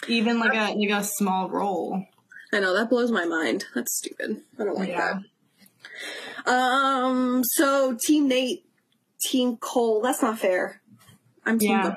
[0.09, 2.05] even like a like a small role.
[2.53, 3.65] I know that blows my mind.
[3.75, 4.43] That's stupid.
[4.59, 5.19] I don't like Yeah.
[6.47, 6.51] that.
[6.51, 7.43] Um.
[7.45, 8.65] So Team Nate,
[9.21, 10.01] Team Cole.
[10.03, 10.81] That's not fair.
[11.45, 11.71] I'm Team.
[11.71, 11.91] Yeah.
[11.91, 11.97] Bo-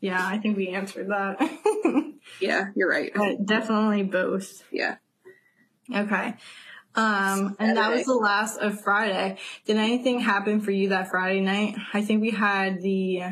[0.00, 1.38] Yeah, I think we answered that.
[2.40, 3.10] yeah, you're right.
[3.14, 4.62] but definitely both.
[4.70, 4.96] Yeah.
[5.94, 6.34] Okay.
[6.94, 9.38] Um, and that was the last of Friday.
[9.66, 11.76] Did anything happen for you that Friday night?
[11.94, 13.22] I think we had the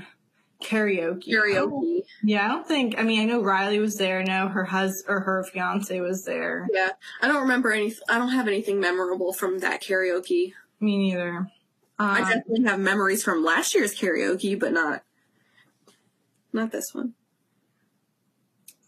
[0.62, 1.27] karaoke.
[1.29, 2.03] Karaoke.
[2.23, 2.97] Yeah, I don't think.
[2.99, 4.21] I mean, I know Riley was there.
[4.21, 6.69] I know her husband or her fiance was there.
[6.73, 6.90] Yeah.
[7.21, 7.92] I don't remember any.
[8.09, 10.53] I don't have anything memorable from that karaoke.
[10.79, 11.51] Me neither.
[11.99, 15.03] I Um, definitely have memories from last year's karaoke, but not.
[16.53, 17.14] Not this one.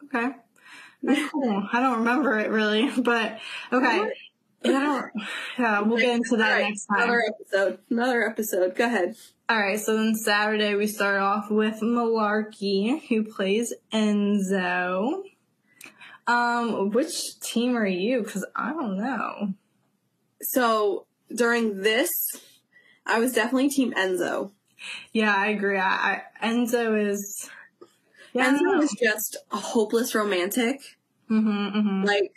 [0.04, 0.28] okay.
[1.30, 1.68] Cool.
[1.72, 3.38] I don't remember it really, but
[3.72, 4.10] okay.
[4.62, 5.06] Yeah,
[5.58, 7.02] yeah, we'll get into that right, next time.
[7.02, 7.78] Another episode.
[7.90, 8.74] Another episode.
[8.74, 9.16] Go ahead.
[9.48, 15.22] All right, so then Saturday we start off with Malarkey, who plays Enzo.
[16.26, 18.22] Um, which team are you?
[18.22, 19.54] Because I don't know.
[20.42, 22.10] So during this,
[23.06, 24.52] I was definitely Team Enzo.
[25.12, 25.78] Yeah, I agree.
[25.78, 27.48] I, I Enzo is.
[28.34, 30.80] Yeah, Enzo is just a hopeless romantic.
[31.30, 32.04] Mm-hmm, mm-hmm.
[32.04, 32.32] Like,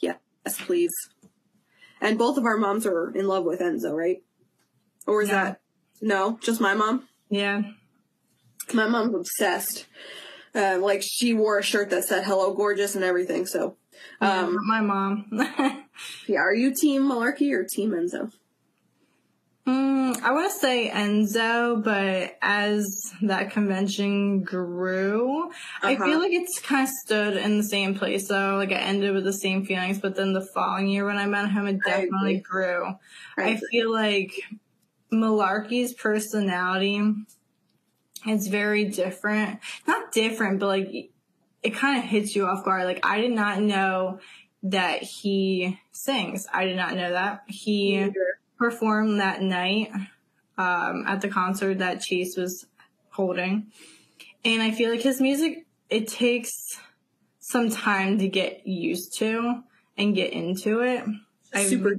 [0.00, 0.92] yes, please.
[2.04, 4.22] And both of our moms are in love with Enzo, right?
[5.06, 5.34] Or is No.
[5.34, 5.60] that
[6.00, 6.38] no?
[6.42, 7.08] Just my mom.
[7.30, 7.62] Yeah.
[8.72, 9.86] My mom's obsessed.
[10.54, 13.44] Uh, like she wore a shirt that said "Hello, gorgeous" and everything.
[13.46, 13.76] So,
[14.20, 15.26] um, my mom.
[16.28, 16.38] yeah.
[16.40, 18.32] Are you Team Malarkey or Team Enzo?
[19.66, 25.50] Mm, I want to say Enzo, but as that convention grew,
[25.82, 26.04] I Uh-huh.
[26.04, 28.28] feel like it's kind of stood in the same place.
[28.28, 31.24] So, like, I ended with the same feelings, but then the following year when I
[31.24, 32.40] met him, it definitely agree.
[32.40, 32.94] grew.
[33.38, 34.32] I I feel like
[35.10, 37.00] Malarkey's personality
[38.26, 39.60] is very different.
[39.86, 41.10] Not different, but like,
[41.62, 42.84] it kind of hits you off guard.
[42.84, 44.20] Like, I did not know
[44.64, 46.46] that he sings.
[46.52, 47.44] I did not know that.
[47.46, 48.10] He
[48.64, 49.90] performed that night
[50.56, 52.66] um, at the concert that Chase was
[53.10, 53.66] holding.
[54.42, 56.80] And I feel like his music, it takes
[57.40, 59.62] some time to get used to
[59.98, 61.04] and get into it.
[61.52, 61.96] I- Super.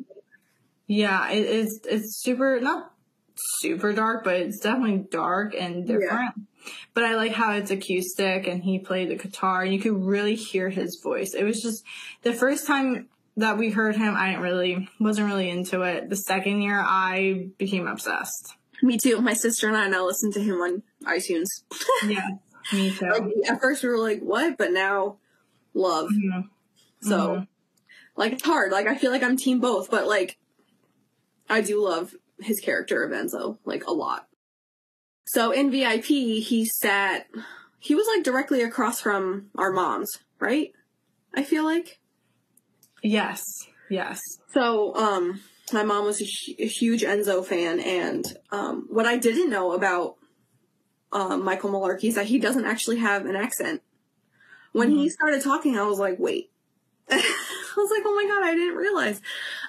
[0.88, 2.91] Yeah, it, it's it's super not
[3.38, 6.36] super dark, but it's definitely dark and different.
[6.93, 10.36] But I like how it's acoustic and he played the guitar and you could really
[10.36, 11.34] hear his voice.
[11.34, 11.84] It was just
[12.21, 16.10] the first time that we heard him, I didn't really wasn't really into it.
[16.10, 18.54] The second year I became obsessed.
[18.82, 19.21] Me too.
[19.21, 21.48] My sister and I now listen to him on iTunes.
[22.08, 22.28] Yeah.
[22.74, 23.06] Me too.
[23.10, 25.17] Like at first we were like, "What?" But now,
[25.74, 26.10] love.
[26.10, 26.50] Mhm.
[27.02, 27.48] So, Mhm.
[28.15, 28.71] like, it's hard.
[28.71, 30.38] Like, I feel like I'm team both, but like,
[31.50, 34.28] I do love his character of Enzo like a lot.
[35.26, 36.06] So in VIP,
[36.41, 37.28] he sat.
[37.80, 40.71] He was like directly across from our moms, right?
[41.36, 42.00] I feel like.
[43.06, 43.68] Yes.
[43.89, 44.20] Yes.
[44.52, 45.39] So, um,
[45.72, 46.26] my mom was a,
[46.60, 50.15] a huge Enzo fan, and um, what I didn't know about
[51.12, 53.82] um, Michael Malarkey is that he doesn't actually have an accent.
[54.72, 56.52] When he started talking, I was like, "Wait!"
[57.10, 57.15] I
[57.78, 59.22] was like, "Oh my god, I didn't realize."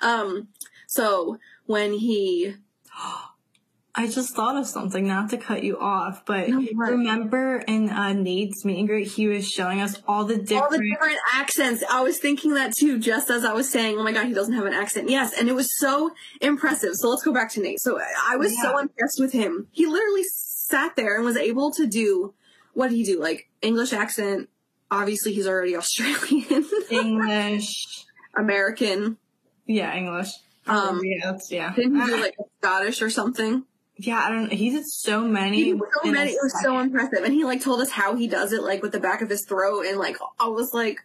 [0.02, 0.48] Um,
[0.88, 2.54] so when he,
[3.98, 8.12] I just thought of something, not to cut you off, but No, remember in uh,
[8.12, 10.62] Nate's meet and greet, he was showing us all the different.
[10.64, 14.02] all the different accents, I was thinking that too, just as I was saying, "Oh
[14.02, 16.10] my god, he doesn't have an accent." Yes, and it was so
[16.42, 16.94] impressive.
[16.96, 17.80] So let's go back to Nate.
[17.80, 19.68] So I- I was so impressed with him.
[19.72, 22.34] He literally sat there and was able to do
[22.74, 23.18] what did he do?
[23.20, 24.50] Like English accent.
[24.90, 28.04] Obviously, he's already Australian, English.
[28.36, 29.16] American.
[29.66, 30.28] Yeah, English.
[30.66, 31.72] Um, yeah, yeah.
[31.74, 33.64] Didn't he do like Scottish or something?
[33.98, 34.52] Yeah, I don't.
[34.52, 35.56] He did so many.
[35.56, 36.32] He did so many.
[36.32, 38.92] It was so impressive, and he like told us how he does it, like with
[38.92, 40.98] the back of his throat, and like I was like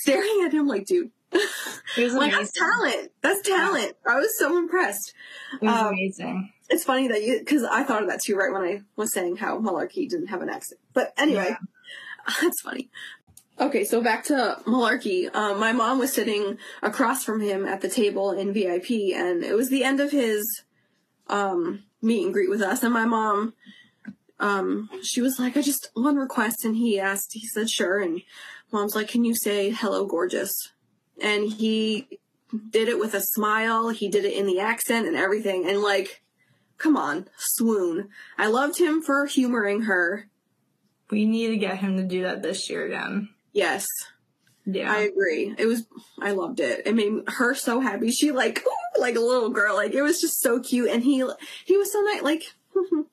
[0.00, 3.12] staring at him, like, dude, like that's talent.
[3.20, 3.96] That's talent.
[4.06, 5.12] I was so impressed.
[5.60, 6.52] It was um, amazing.
[6.70, 9.36] It's funny that you, because I thought of that too, right when I was saying
[9.36, 10.80] how Malarkey didn't have an accent.
[10.94, 11.54] But anyway,
[12.40, 12.88] that's funny.
[13.60, 15.34] Okay, so back to Malarkey.
[15.34, 19.54] Um, my mom was sitting across from him at the table in VIP, and it
[19.54, 20.62] was the end of his
[21.26, 22.82] um, meet and greet with us.
[22.82, 23.54] And my mom,
[24.40, 27.32] um, she was like, "I just one request," and he asked.
[27.32, 28.22] He said, "Sure." And
[28.72, 30.72] mom's like, "Can you say hello, gorgeous?"
[31.20, 32.08] And he
[32.70, 33.90] did it with a smile.
[33.90, 35.68] He did it in the accent and everything.
[35.68, 36.22] And like,
[36.78, 38.08] come on, swoon.
[38.38, 40.28] I loved him for humoring her.
[41.10, 43.30] We need to get him to do that this year again.
[43.52, 43.86] Yes,
[44.70, 44.92] Yeah.
[44.92, 45.54] I agree.
[45.56, 45.86] It was,
[46.20, 46.82] I loved it.
[46.86, 48.10] It made her so happy.
[48.10, 48.62] She like,
[48.98, 49.74] like a little girl.
[49.74, 50.90] Like it was just so cute.
[50.90, 51.24] And he,
[51.64, 52.22] he was so nice.
[52.22, 52.42] Like,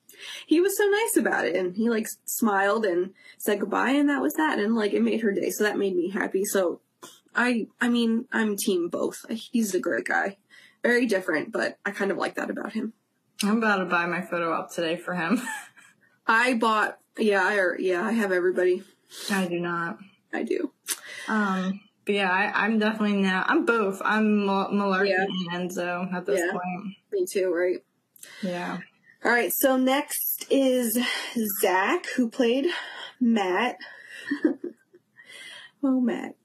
[0.48, 1.56] he was so nice about it.
[1.56, 3.92] And he like smiled and said goodbye.
[3.92, 4.60] And that was that.
[4.60, 5.50] And like, it made her day.
[5.50, 6.44] So that made me happy.
[6.44, 6.82] So
[7.34, 9.26] I, I mean, I'm team both.
[9.30, 10.38] He's a great guy.
[10.84, 12.94] Very different, but I kind of like that about him.
[13.44, 15.42] I'm about to buy my photo op today for him.
[16.28, 18.84] I bought, yeah, I, yeah, I have everybody.
[19.32, 19.98] I do not.
[20.36, 20.72] I do.
[21.28, 23.44] Um, but yeah, I, I'm definitely now.
[23.48, 24.02] I'm both.
[24.04, 25.26] I'm Mal- Malarkey Yeah.
[25.54, 26.52] and Enzo at this Yeah.
[26.52, 26.96] point.
[27.12, 27.84] Me too, right?
[28.44, 28.78] Yeah.
[29.24, 31.00] All right, so next is
[31.62, 32.68] Zach, who played
[33.20, 33.78] Matt.
[35.84, 36.36] oh, Matt.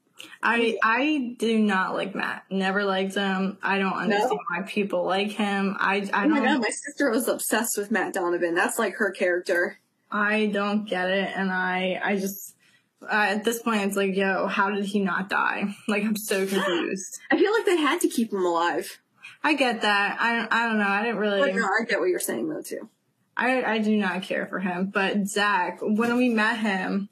[0.43, 2.43] I I do not like Matt.
[2.51, 3.57] Never liked him.
[3.63, 5.75] I don't understand why people like him.
[5.79, 8.53] I I Oh my god, don't my sister was obsessed with Matt Donovan.
[8.53, 9.79] That's like her character.
[10.11, 12.55] I don't get it, and I I just
[13.03, 15.75] uh, at this point it's like, yo, how did he not die?
[15.87, 17.19] Like I'm so confused.
[17.31, 18.99] I feel like they had to keep him alive.
[19.43, 20.17] I get that.
[20.19, 20.87] I don't I don't know.
[20.87, 21.53] I didn't But really.
[21.53, 22.89] no, I get what you're saying though too.
[23.35, 24.87] I I do not care for him.
[24.93, 27.09] But Zach, when we met him,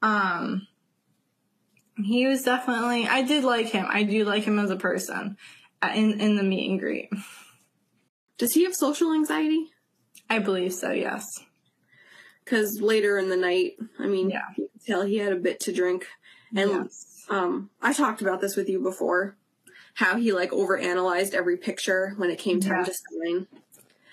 [0.00, 0.66] um,
[2.02, 3.06] he was definitely.
[3.06, 3.86] I did like him.
[3.88, 5.36] I do like him as a person.
[5.82, 7.10] uh, In in the meet and greet,
[8.38, 9.66] Does he have social anxiety?
[10.30, 10.90] I believe so.
[10.90, 11.26] Yes.
[12.44, 14.40] Because later in the night, I mean, Yeah.
[14.56, 16.06] you could tell he had a bit to drink.
[16.54, 17.24] And yes.
[17.30, 19.36] um, I talked about this with you before,
[19.94, 23.02] how he like overanalyzed every picture when it came time to Yes.
[23.24, 23.46] sign.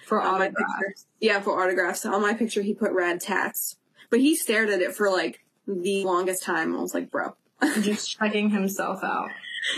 [0.06, 1.06] for on autographs.
[1.20, 2.06] Yeah, for autographs.
[2.06, 3.76] On my picture, he put rad tats,
[4.10, 6.76] but he stared at it for like the longest time.
[6.76, 7.36] I was like, bro.
[7.82, 9.30] Just checking himself out.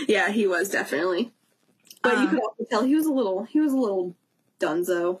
[0.08, 1.32] yeah, he was definitely.
[2.02, 4.14] But you Um, could also tell he was a little, he was a little
[4.60, 5.20] dunzo.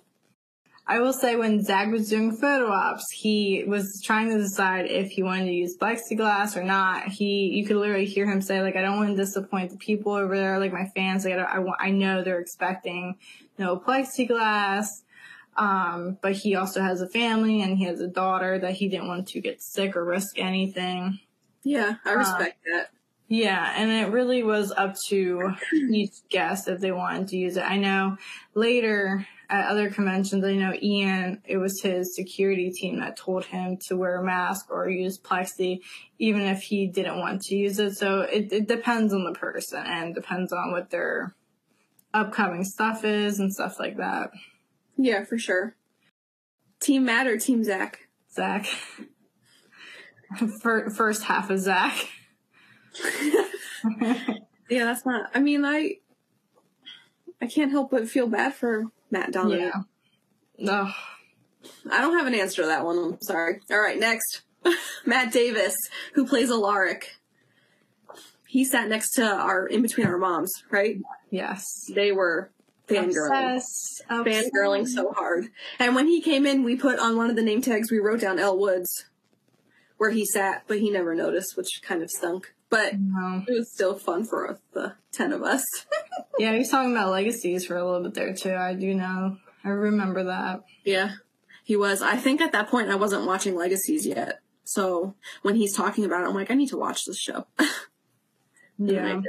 [0.86, 5.10] I will say when Zach was doing photo ops, he was trying to decide if
[5.10, 7.06] he wanted to use plexiglass or not.
[7.08, 10.12] He, you could literally hear him say like, "I don't want to disappoint the people
[10.12, 11.24] over there, like my fans.
[11.24, 13.16] Like I, don't, I want, I know they're expecting
[13.58, 14.86] no plexiglass."
[15.56, 19.08] Um, but he also has a family and he has a daughter that he didn't
[19.08, 21.20] want to get sick or risk anything.
[21.62, 22.90] Yeah, I Uh, respect that.
[23.28, 25.54] Yeah, and it really was up to
[25.90, 27.62] each guest if they wanted to use it.
[27.62, 28.16] I know
[28.54, 33.76] later at other conventions, I know Ian, it was his security team that told him
[33.88, 35.80] to wear a mask or use plexi,
[36.18, 37.92] even if he didn't want to use it.
[37.94, 41.34] So it, it depends on the person and depends on what their
[42.14, 44.30] upcoming stuff is and stuff like that.
[44.96, 45.76] Yeah, for sure.
[46.80, 48.08] Team Matt or Team Zach?
[48.32, 48.66] Zach.
[50.62, 52.08] Fir- First half of Zach.
[54.72, 55.30] Yeah, that's not.
[55.34, 55.96] I mean, I
[57.42, 59.70] I can't help but feel bad for Matt Donovan.
[60.56, 60.72] Yeah.
[60.72, 60.94] Ugh.
[61.90, 62.98] I don't have an answer to that one.
[62.98, 63.60] I'm sorry.
[63.70, 64.42] All right, next,
[65.06, 65.76] Matt Davis,
[66.14, 67.16] who plays Alaric.
[68.48, 70.98] He sat next to our in between our moms, right?
[71.30, 71.64] Yes.
[71.94, 72.50] They were
[72.88, 74.02] fangirling, Obsessed.
[74.10, 75.46] Fangirling so hard.
[75.78, 78.20] And when he came in, we put on one of the name tags we wrote
[78.20, 79.06] down Elle Woods,
[79.96, 82.52] where he sat, but he never noticed, which kind of stunk.
[82.72, 83.44] But No.
[83.46, 85.64] it was still fun for us, the ten of us.
[86.38, 88.54] Yeah, he was talking about legacies for a little bit there too.
[88.54, 89.36] I do know.
[89.62, 90.62] I remember that.
[90.82, 91.10] Yeah,
[91.62, 92.00] he was.
[92.00, 94.40] I think at that point I wasn't watching Legacies yet.
[94.64, 97.46] So when he's talking about it, I'm like, I need to watch this show.
[98.78, 99.20] And I Yeah.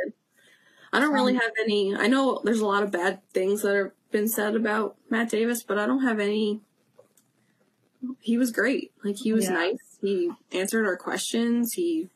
[0.94, 1.94] I don't really um, have any.
[1.94, 5.62] I know there's a lot of bad things that have been said about Matt Davis,
[5.62, 6.62] but I don't have any.
[8.22, 8.92] He was great.
[9.04, 9.54] Like he was Yeah.
[9.56, 9.98] nice.
[10.02, 11.74] He answered our questions.
[11.74, 12.10] He.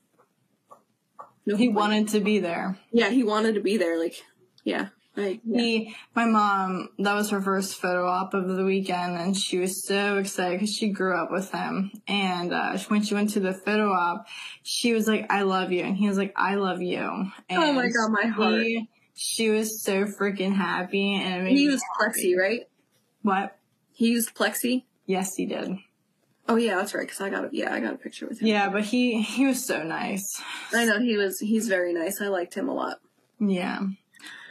[1.48, 2.78] No He wanted to be there.
[2.92, 3.98] Yeah, he wanted to be there.
[3.98, 4.22] Like,
[4.66, 5.62] yeah, like yeah.
[5.62, 9.88] He, my mom, that was her first photo op of the weekend, and she was
[9.88, 11.90] so excited because she grew up with him.
[12.06, 14.28] And uh, when she went to the photo op,
[14.64, 17.72] she was like, "I love you," and he was like, "I love you." And Oh
[17.72, 18.62] my God, my heart.
[18.64, 21.84] He, she was so freaking happy, and he used.
[21.98, 22.68] Plexi, right?
[23.22, 23.58] What?
[23.94, 24.84] He used Plexi.
[25.06, 25.78] Yes, he did.
[26.50, 27.06] Oh yeah, that's right.
[27.06, 28.48] Because I got a yeah, I got a picture with him.
[28.48, 30.42] Yeah, but he he was so nice.
[30.74, 31.40] I know he was.
[31.40, 32.22] He's very nice.
[32.22, 33.00] I liked him a lot.
[33.40, 33.82] Yeah.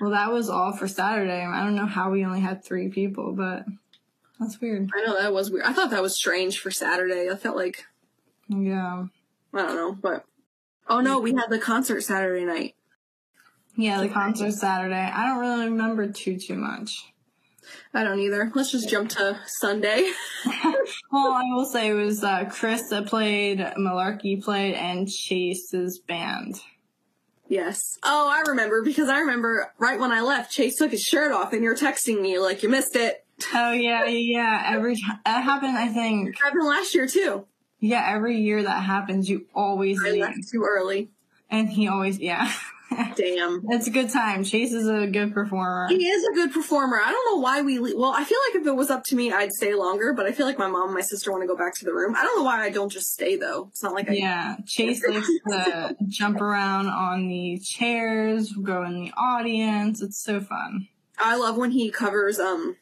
[0.00, 1.42] Well, that was all for Saturday.
[1.42, 3.64] I don't know how we only had three people, but
[4.38, 4.90] that's weird.
[4.94, 5.64] I know that was weird.
[5.64, 7.30] I thought that was strange for Saturday.
[7.30, 7.86] I felt like
[8.48, 9.06] Yeah.
[9.54, 10.24] I don't know, but
[10.88, 12.74] oh no, we had the concert Saturday night.
[13.74, 14.94] Yeah, the concert Saturday.
[14.94, 17.12] I don't really remember too too much.
[17.92, 18.52] I don't either.
[18.54, 20.10] Let's just jump to Sunday.
[21.12, 26.60] Well, I will say it was uh, Chris that played, Malarkey played, and Chase's band.
[27.48, 27.98] yes.
[28.02, 31.52] Oh, I remember because I remember right when I left, Chase took his shirt off,
[31.52, 33.24] and you're texting me like you missed it.
[33.54, 34.62] Oh yeah, yeah.
[34.74, 36.30] Every time that happened, I think.
[36.30, 37.46] It happened last year too.
[37.80, 41.10] Yeah, every year that happens, you always I leave, left too early.
[41.50, 42.50] and he always yeah.
[43.16, 43.62] Damn.
[43.68, 44.44] it's a good time.
[44.44, 45.88] Chase is a good performer.
[45.88, 47.00] He is a good performer.
[47.02, 47.78] I don't know why we.
[47.78, 50.12] Le- well, I feel like if it was up to me, I'd stay longer.
[50.12, 51.92] But I feel like my mom and my sister want to go back to the
[51.92, 52.14] room.
[52.16, 53.68] I don't know why I don't just stay though.
[53.70, 54.12] It's not like I.
[54.12, 60.00] Yeah, Chase likes to jump around on the chairs, go in the audience.
[60.00, 60.88] It's so fun.
[61.18, 62.76] I love when he covers um,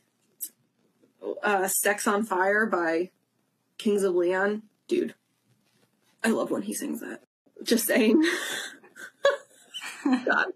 [1.43, 3.11] uh, "Sex on Fire" by
[3.79, 4.63] Kings of Leon.
[4.87, 5.15] Dude,
[6.23, 7.23] I love when he sings that.
[7.63, 8.23] Just saying.
[10.05, 10.47] God.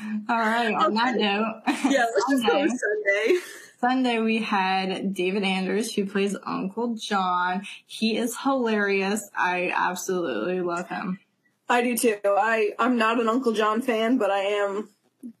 [0.28, 0.74] All right.
[0.74, 3.38] On that note, Yeah, let's just go Sunday, with Sunday.
[3.80, 7.62] Sunday we had David Anders who plays Uncle John.
[7.86, 9.28] He is hilarious.
[9.36, 11.20] I absolutely love him.
[11.68, 12.16] I do too.
[12.24, 14.88] I I'm not an Uncle John fan, but I am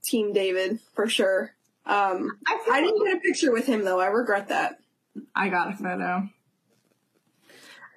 [0.04, 1.54] Team David for sure.
[1.86, 3.98] Um, I, I didn't get a picture with him though.
[4.00, 4.78] I regret that.
[5.34, 6.28] I got a photo.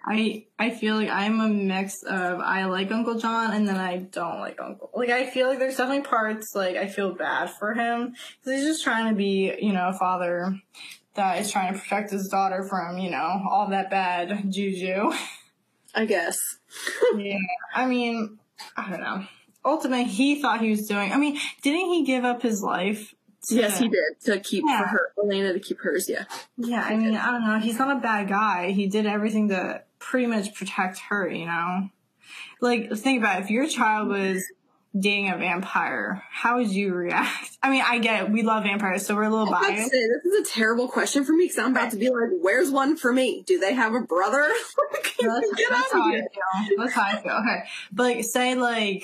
[0.03, 3.97] I I feel like I'm a mix of I like Uncle John and then I
[3.97, 4.89] don't like Uncle.
[4.95, 8.67] Like I feel like there's definitely parts like I feel bad for him because he's
[8.69, 10.59] just trying to be you know a father
[11.13, 15.11] that is trying to protect his daughter from you know all that bad juju.
[15.93, 16.39] I guess.
[17.17, 17.37] yeah,
[17.75, 18.39] I mean
[18.75, 19.25] I don't know.
[19.63, 21.11] Ultimately, he thought he was doing.
[21.11, 23.13] I mean, didn't he give up his life?
[23.47, 24.81] to- Yes, he did to keep Yeah.
[24.81, 26.09] for her Elena to keep hers.
[26.09, 26.23] Yeah.
[26.57, 27.59] Yeah, I mean, I don't know.
[27.59, 28.71] He's not a bad guy.
[28.71, 31.89] He did everything to pretty much protect her, you know?
[32.59, 33.43] Like, think about it.
[33.43, 34.43] If your child was
[34.97, 37.57] dating a vampire, how would you react?
[37.63, 38.31] I mean, I get it.
[38.31, 39.93] We love vampires, so we're a little biased.
[39.93, 40.09] it.
[40.23, 42.97] This is a terrible question for me because I'm about to be like, "Where's one
[42.97, 43.43] for me?
[43.45, 44.47] Do they have a brother?
[45.21, 46.77] That's, Get that's how I here!" feel.
[46.79, 47.33] That's how I feel.
[47.33, 47.63] Okay.
[47.91, 49.03] But like, say like,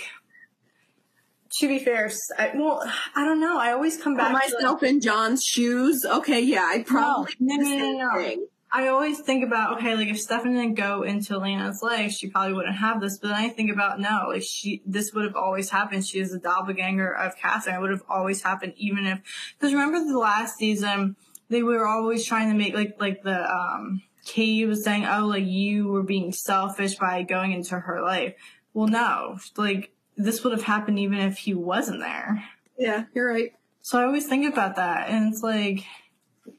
[1.59, 2.81] to be fair, I, well,
[3.15, 3.57] I don't know.
[3.59, 6.03] I always come Put back to myself in John's shoes.
[6.05, 8.47] Okay, yeah, I'd probably No, no, no, no.
[8.71, 12.53] I always think about okay, like if Stefan didn't go into Elena's life, she probably
[12.53, 13.17] wouldn't have this.
[13.17, 16.05] But then I think about no, like she, this would have always happened.
[16.05, 17.75] She is a doppelganger of Catherine.
[17.75, 19.19] It would have always happened, even if
[19.57, 21.15] because remember the last season
[21.49, 25.45] they were always trying to make like like the um Katie was saying, oh, like
[25.45, 28.33] you were being selfish by going into her life.
[28.73, 32.43] Well, no, like this would have happened even if he wasn't there.
[32.77, 33.53] Yeah, you're right.
[33.81, 35.85] So I always think about that, and it's like,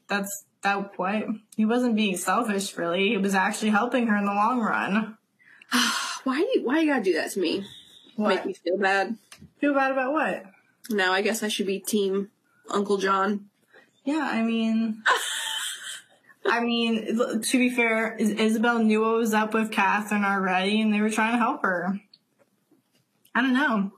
[0.07, 2.75] that's that what he wasn't being selfish.
[2.77, 5.17] Really, he was actually helping her in the long run.
[6.23, 7.65] Why you why you gotta do that to me?
[8.17, 9.17] Make me feel bad.
[9.61, 10.43] Feel bad about what?
[10.89, 12.29] Now I guess I should be team
[12.69, 13.45] Uncle John.
[14.03, 15.01] Yeah, I mean,
[16.45, 20.93] I mean, to be fair, Is- Isobel knew what was up with Catherine already, and
[20.93, 21.99] they were trying to help her.
[23.33, 23.91] I don't know.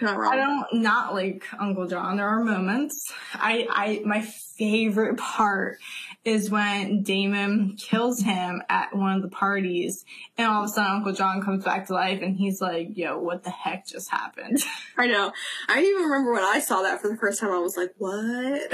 [0.00, 0.32] Not wrong.
[0.32, 2.16] I don't not like Uncle John.
[2.16, 3.12] There are moments.
[3.34, 5.78] I, I, my favorite part
[6.24, 10.04] is when Damon kills him at one of the parties,
[10.38, 13.18] and all of a sudden Uncle John comes back to life, and he's like, "Yo,
[13.18, 14.60] what the heck just happened?"
[14.96, 15.32] I know.
[15.68, 17.50] I even remember when I saw that for the first time.
[17.50, 18.12] I was like, "What?"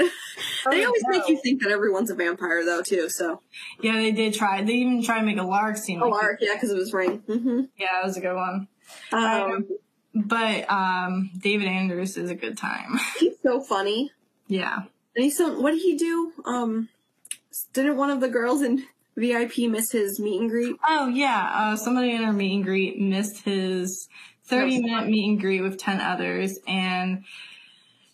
[0.71, 1.09] they always no.
[1.09, 3.09] make you think that everyone's a vampire, though, too.
[3.09, 3.41] So,
[3.81, 4.63] yeah, they did try.
[4.63, 6.01] They even tried to make Alaric scene.
[6.01, 7.19] oh, like- Lark, yeah, because of his ring.
[7.27, 8.67] hmm Yeah, that was a good one.
[9.11, 9.67] Um,
[10.13, 12.99] But um, David Anders is a good time.
[13.19, 14.11] he's so funny,
[14.47, 14.83] yeah.
[15.15, 15.59] and he's so.
[15.59, 16.33] What did he do?
[16.45, 16.89] Um,
[17.73, 18.85] didn't one of the girls in
[19.15, 20.75] VIP miss his meet and greet?
[20.87, 24.09] Oh yeah, uh, somebody in our meet and greet missed his
[24.45, 27.23] thirty-minute meet and greet with 10 others and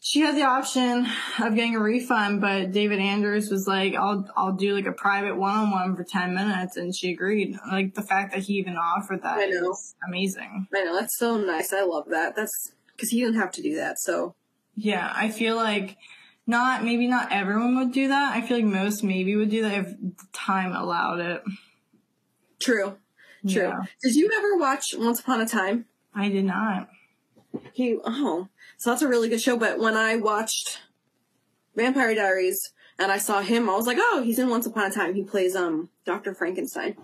[0.08, 1.06] she had the option
[1.44, 5.36] of getting a refund, but David Anders was like, I'll, I'll do like a private
[5.36, 6.78] one-on-one for 10 minutes.
[6.78, 7.58] And she agreed.
[7.70, 9.72] Like the fact that he even offered that I know.
[9.72, 10.70] is amazing.
[10.74, 11.74] I know that's so nice.
[11.74, 12.38] I love that.
[12.38, 14.00] That's because he didn't have to do that.
[14.00, 14.34] So
[14.76, 15.12] Yeah.
[15.14, 15.98] I feel like
[16.46, 18.34] not, maybe not everyone would do that.
[18.34, 19.94] I feel like most maybe would do that if
[20.32, 21.44] time allowed it.
[22.62, 22.96] true,
[23.46, 23.62] true.
[23.62, 23.80] Yeah.
[24.02, 25.84] Did you ever watch Once Upon a Time?
[26.16, 26.88] I did not.
[27.74, 28.48] He oh,
[28.78, 29.58] so that's a really good show.
[29.58, 30.80] But when I watched
[31.76, 34.94] Vampire Diaries and I saw him, I was like, oh, he's in Once Upon a
[34.94, 35.14] Time.
[35.16, 36.96] He plays um Doctor Frankenstein.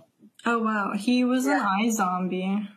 [0.45, 0.91] Oh wow.
[0.95, 1.65] He was Yeah.
[1.79, 2.67] an iZombie.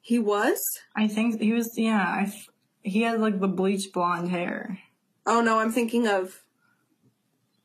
[0.00, 0.62] He was.
[0.96, 2.48] I think he was, yeah, I f-
[2.82, 4.78] he had like the bleach blonde hair.
[5.26, 6.42] Oh no, I'm thinking of.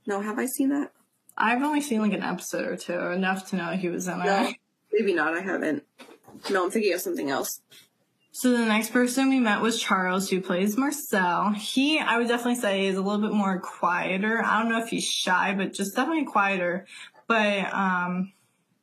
[0.06, 0.92] No, have I seen that?
[1.38, 4.26] I've only seen like an episode or two, enough to know he was in No,
[4.26, 4.54] there.
[4.94, 5.34] maybe not.
[5.34, 5.84] I haven't.
[6.52, 7.62] No, I'm thinking of something else.
[8.38, 11.52] So the next person we met was Charles, who plays Marcel.
[11.52, 14.44] He, I would definitely say, is a little bit more quieter.
[14.44, 16.86] I don't know if he's shy, but just definitely quieter.
[17.28, 18.34] But um,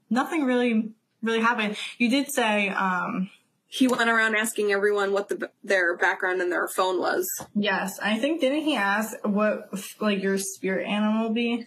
[0.09, 0.93] nothing really,
[1.23, 1.77] really happened.
[1.99, 3.29] You did say, um,
[3.69, 7.29] He went around asking everyone what the their background and their phone was.
[7.55, 9.69] yes, I think didn't he ask what
[10.01, 11.67] like your spirit animal be?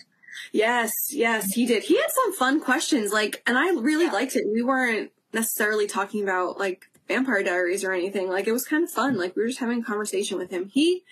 [0.51, 1.83] Yes, yes, he did.
[1.83, 4.43] He had some fun questions, like, and I really liked it.
[4.51, 8.29] We weren't necessarily talking about like Vampire Diaries or anything.
[8.29, 9.17] Like, it was kind of fun.
[9.17, 10.69] Like, we were just having a conversation with him.
[10.73, 11.03] He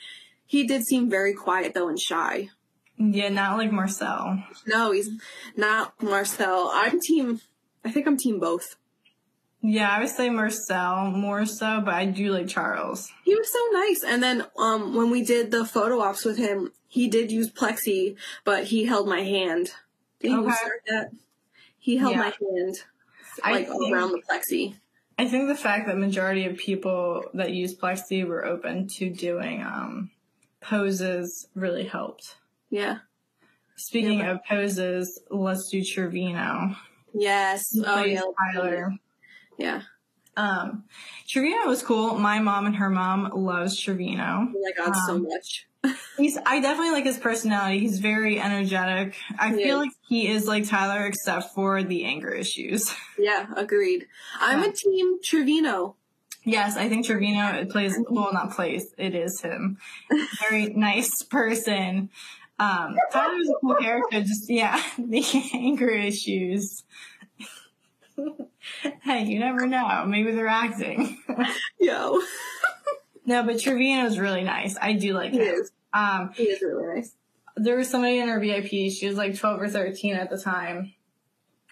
[0.46, 2.50] he did seem very quiet though and shy.
[2.98, 4.44] Yeah, not like Marcel.
[4.68, 5.10] No, he's
[5.58, 6.70] not Marcel.
[6.74, 7.42] I'm team.
[7.84, 8.76] I think I'm team both.
[9.62, 13.10] Yeah, I would say Marcel more so, but I do like Charles.
[13.24, 14.04] He was so nice.
[14.04, 18.16] And then um when we did the photo ops with him, he did use plexi,
[18.44, 19.72] but he held my hand.
[20.20, 20.52] Did he Okay.
[20.54, 21.12] start that?
[21.80, 22.20] He held Yeah.
[22.20, 22.76] my hand
[23.44, 24.76] I like think- around the plexi.
[25.24, 29.62] I think the fact that majority of people that use Plexi were open to doing
[29.64, 30.12] um,
[30.60, 32.36] poses really helped.
[32.70, 32.98] Yeah.
[33.78, 36.76] Speaking Yeah, of poses, let's do Trevino.
[37.14, 37.74] Yes.
[37.86, 38.22] Oh yeah.
[38.54, 38.94] Tyler.
[39.58, 39.84] Yeah.
[40.36, 40.84] Um,
[41.30, 42.16] Trevino was cool.
[42.20, 44.50] My mom and her mom loves Trevino.
[44.54, 45.68] Oh my god, so Um, much.
[46.18, 47.80] He's I definitely like his personality.
[47.80, 49.16] He's very energetic.
[49.38, 49.86] I He feel is.
[49.88, 52.94] like he is like Tyler except for the anger issues.
[53.18, 54.08] Yeah, agreed.
[54.40, 54.70] I'm Yeah.
[54.70, 55.96] a team Trevino.
[56.46, 58.94] Yes, I think Trevino plays well, not plays.
[58.98, 59.78] It is him.
[60.50, 62.10] Very nice person.
[62.60, 64.22] Um, Tyler's a cool character.
[64.22, 65.24] Just yeah, the
[65.54, 66.84] anger issues.
[69.04, 70.06] hey, you never know.
[70.08, 71.18] Maybe they're acting.
[71.80, 72.22] Yo.
[73.26, 74.76] No, but Trevino's really nice.
[74.82, 75.56] I do like He him.
[75.56, 75.72] is.
[75.94, 77.16] Um, He is really nice.
[77.56, 78.92] there was somebody in our VIP.
[78.92, 80.94] She was like 12 or 13 at the time.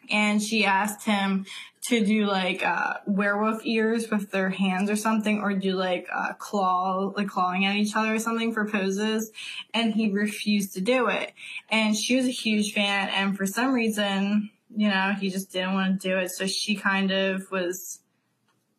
[0.09, 1.45] And she asked him,
[1.83, 6.33] to do like uh, werewolf ears with their hands or something, or do like uh,
[6.33, 9.31] claw, like clawing at each other or something for poses,
[9.73, 11.33] and he refused to do it.
[11.69, 15.73] And she was a huge fan, and for some reason, you know, he just didn't
[15.73, 16.29] want to do it.
[16.29, 18.00] So she kind of was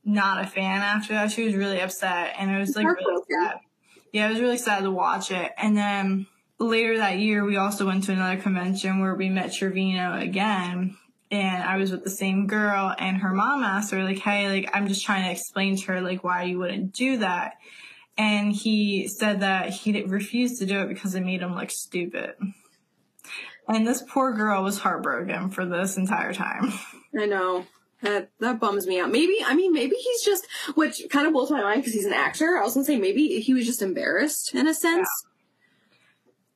[0.05, 1.31] not a fan after that.
[1.31, 3.61] She was really upset, and it was like really sad.
[4.13, 5.53] Yeah, it was really sad to watch it.
[5.57, 6.27] And then
[6.59, 10.97] later that year, we also went to another convention where we met Trevino again.
[11.31, 14.71] And I was with the same girl and her mom asked her like, Hey, like,
[14.75, 17.55] I'm just trying to explain to her like why you wouldn't do that.
[18.19, 22.35] And he said that he refused to do it because it made him look stupid.
[23.67, 26.75] And this poor girl was heartbroken for this entire time.
[27.19, 27.65] I know.
[28.03, 29.11] That that bums me out.
[29.11, 32.13] Maybe I mean maybe he's just which kind of blows my mind because he's an
[32.13, 32.59] actor.
[32.59, 35.09] I was gonna say maybe he was just embarrassed in a sense.
[35.25, 35.29] Yeah.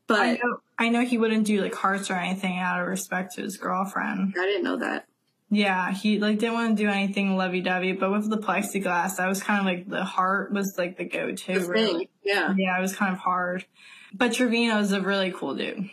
[0.08, 3.34] But I know, I know he wouldn't do like hearts or anything out of respect
[3.34, 4.34] to his girlfriend.
[4.38, 5.06] I didn't know that.
[5.50, 9.28] Yeah, he like didn't want to do anything lovey dovey, but with the plexiglass, that
[9.28, 11.60] was kind of like the heart was like the go to.
[11.60, 12.10] Really.
[12.24, 12.52] Yeah.
[12.56, 13.64] Yeah, it was kind of hard.
[14.12, 15.88] But Trevino is a really cool dude.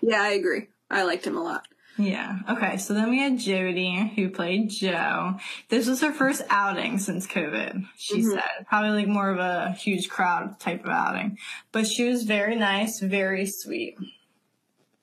[0.00, 0.68] Yeah, I agree.
[0.88, 1.66] I liked him a lot.
[1.98, 2.40] Yeah.
[2.48, 2.76] Okay.
[2.76, 5.36] So then we had Jodi, who played Jo.
[5.68, 8.30] This was her first outing since COVID, she mm-hmm.
[8.32, 8.66] said.
[8.68, 11.38] Probably like more of a huge crowd type of outing.
[11.72, 13.96] But she was very nice, very sweet.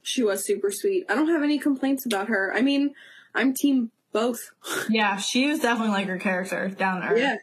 [0.03, 1.05] She was super sweet.
[1.09, 2.53] I don't have any complaints about her.
[2.53, 2.93] I mean,
[3.33, 4.51] I'm team both.
[4.89, 7.17] yeah, she was definitely like her character down there.
[7.17, 7.37] Yeah.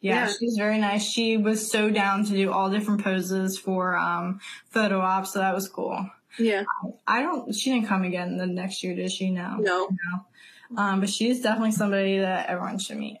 [0.00, 1.02] Yeah, yeah, she's very nice.
[1.02, 4.38] She was so down to do all different poses for um
[4.68, 6.10] photo ops, so that was cool.
[6.38, 6.64] Yeah.
[7.06, 9.30] I don't, she didn't come again the next year, did she?
[9.30, 9.56] No.
[9.58, 9.88] No.
[9.88, 10.82] No.
[10.82, 13.20] Um, but she's definitely somebody that everyone should meet.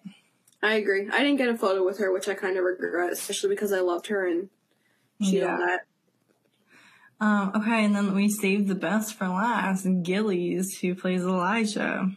[0.62, 1.08] I agree.
[1.12, 3.80] I didn't get a photo with her, which I kind of regret, especially because I
[3.80, 4.48] loved her and
[5.22, 5.56] she yeah.
[5.58, 5.80] that.
[7.20, 12.10] Um, okay, and then we saved the best for last, Gillies, who plays Elijah.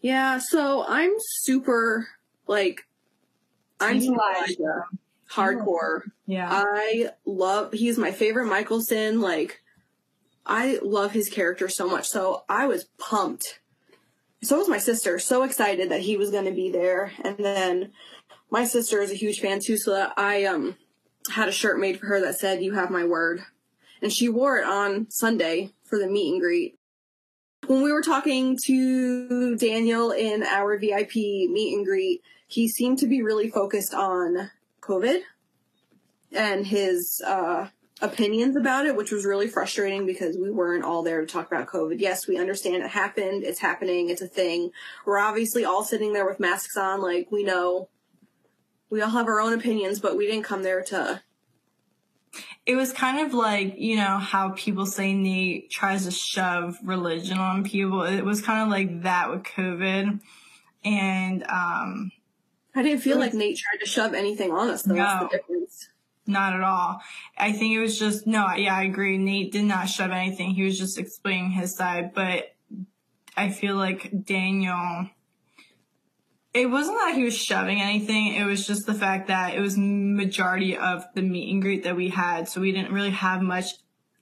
[0.00, 2.08] Yeah, so I'm super
[2.46, 2.82] like
[3.80, 4.84] I'm Elijah
[5.30, 6.02] hardcore.
[6.26, 6.48] Yeah.
[6.50, 9.20] I love, he's my favorite Mikaelson.
[9.20, 9.61] Like,
[10.44, 12.08] I love his character so much.
[12.08, 13.60] So I was pumped.
[14.42, 15.18] So was my sister.
[15.18, 17.12] So excited that he was going to be there.
[17.22, 17.92] And then
[18.50, 19.76] my sister is a huge fan too.
[19.76, 20.76] So I, um,
[21.30, 23.42] had a shirt made for her that said, you have my word.
[24.00, 26.78] And she wore it on Sunday for the meet and greet.
[27.66, 33.06] When we were talking to Daniel in our VIP meet and greet, he seemed to
[33.06, 35.20] be really focused on COVID
[36.32, 37.68] and his uh,
[38.02, 41.68] opinions about it, which was really frustrating because we weren't all there to talk about
[41.68, 42.00] COVID.
[42.00, 44.70] Yes, we understand it happened, it's happening, it's a thing.
[45.06, 47.88] We're obviously all sitting there with masks on, like we know
[48.90, 51.22] we all have our own opinions, but we didn't come there to.
[52.66, 57.38] It was kind of like, you know, how people say Nate tries to shove religion
[57.38, 58.02] on people.
[58.02, 60.20] It was kind of like that with COVID.
[60.84, 62.12] And, um,
[62.74, 64.82] I didn't feel was, like Nate tried to shove anything on us.
[64.82, 64.94] Though.
[64.94, 65.88] No, That's the difference.
[66.32, 67.00] Not at all.
[67.36, 68.52] I think it was just no.
[68.54, 69.18] Yeah, I agree.
[69.18, 70.50] Nate did not shove anything.
[70.50, 72.14] He was just explaining his side.
[72.14, 72.54] But
[73.36, 75.08] I feel like Daniel.
[76.54, 78.34] It wasn't that he was shoving anything.
[78.34, 81.96] It was just the fact that it was majority of the meet and greet that
[81.96, 83.72] we had, so we didn't really have much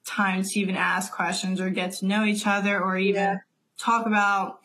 [0.04, 3.36] time to even ask questions or get to know each other or even yeah.
[3.78, 4.61] talk about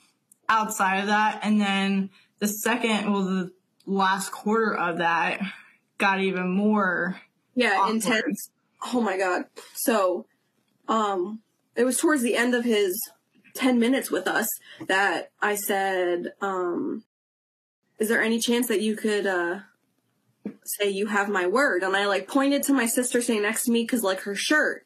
[0.48, 1.40] outside of that.
[1.44, 3.52] And then the second, well, the
[3.86, 5.42] last quarter of that
[5.98, 7.20] got even more
[7.56, 7.96] yeah awkward.
[7.96, 8.50] intense.
[8.94, 9.46] Oh my god.
[9.74, 10.26] So
[10.88, 11.42] um
[11.76, 13.10] it was towards the end of his
[13.56, 14.50] 10 minutes with us
[14.88, 17.04] that i said um
[17.98, 19.60] is there any chance that you could uh
[20.64, 21.84] say you have my word?
[21.84, 24.86] And i like pointed to my sister sitting next to me because like her shirt.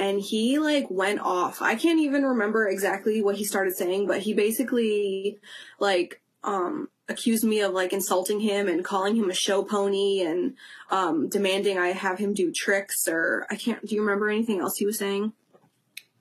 [0.00, 1.60] And he like went off.
[1.60, 5.38] I can't even remember exactly what he started saying but he basically
[5.80, 10.54] like um accused me of like insulting him and calling him a show pony and
[10.90, 13.84] um, demanding I have him do tricks or I can't.
[13.84, 15.32] Do you remember anything else he was saying?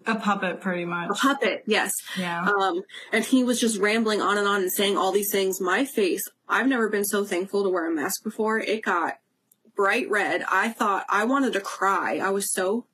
[0.05, 1.09] A puppet, pretty much.
[1.09, 1.91] A puppet, yes.
[2.17, 2.45] Yeah.
[2.45, 2.81] Um,
[3.11, 5.59] and he was just rambling on and on and saying all these things.
[5.59, 8.57] My face, I've never been so thankful to wear a mask before.
[8.57, 9.15] It got
[9.75, 10.45] bright red.
[10.49, 12.19] I thought I wanted to cry.
[12.23, 12.85] I was so.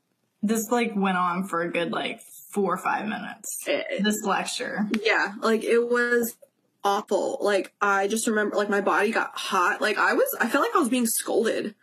[0.42, 2.20] This like went on for a good like
[2.52, 3.60] four or five minutes.
[3.68, 4.90] It, this lecture.
[5.04, 6.36] Yeah, like it was
[6.84, 7.38] awful.
[7.42, 9.82] Like I just remember like my body got hot.
[9.82, 11.76] Like I was I felt like I was being scolded.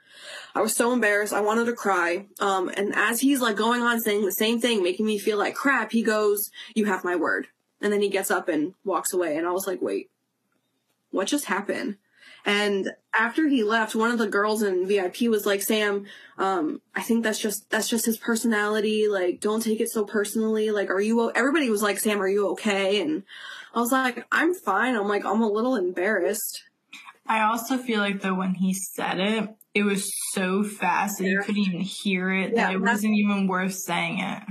[0.54, 1.32] I was so embarrassed.
[1.32, 2.26] I wanted to cry.
[2.40, 5.54] Um and as he's like going on saying the same thing, making me feel like
[5.54, 7.48] crap, he goes, "You have my word."
[7.80, 10.10] And then he gets up and walks away and I was like, "Wait.
[11.10, 11.96] What just happened?"
[12.44, 16.06] And after he left, one of the girls in VIP was like, Sam,
[16.38, 19.08] um, I think that's just, that's just his personality.
[19.08, 20.70] Like, don't take it so personally.
[20.70, 23.00] Like, are you, everybody was like, Sam, are you okay?
[23.00, 23.24] And
[23.74, 24.96] I was like, I'm fine.
[24.96, 26.62] I'm like, I'm a little embarrassed.
[27.26, 31.40] I also feel like though when he said it, it was so fast that you
[31.40, 34.42] couldn't even hear it, Yeah, that it wasn't even worth saying it.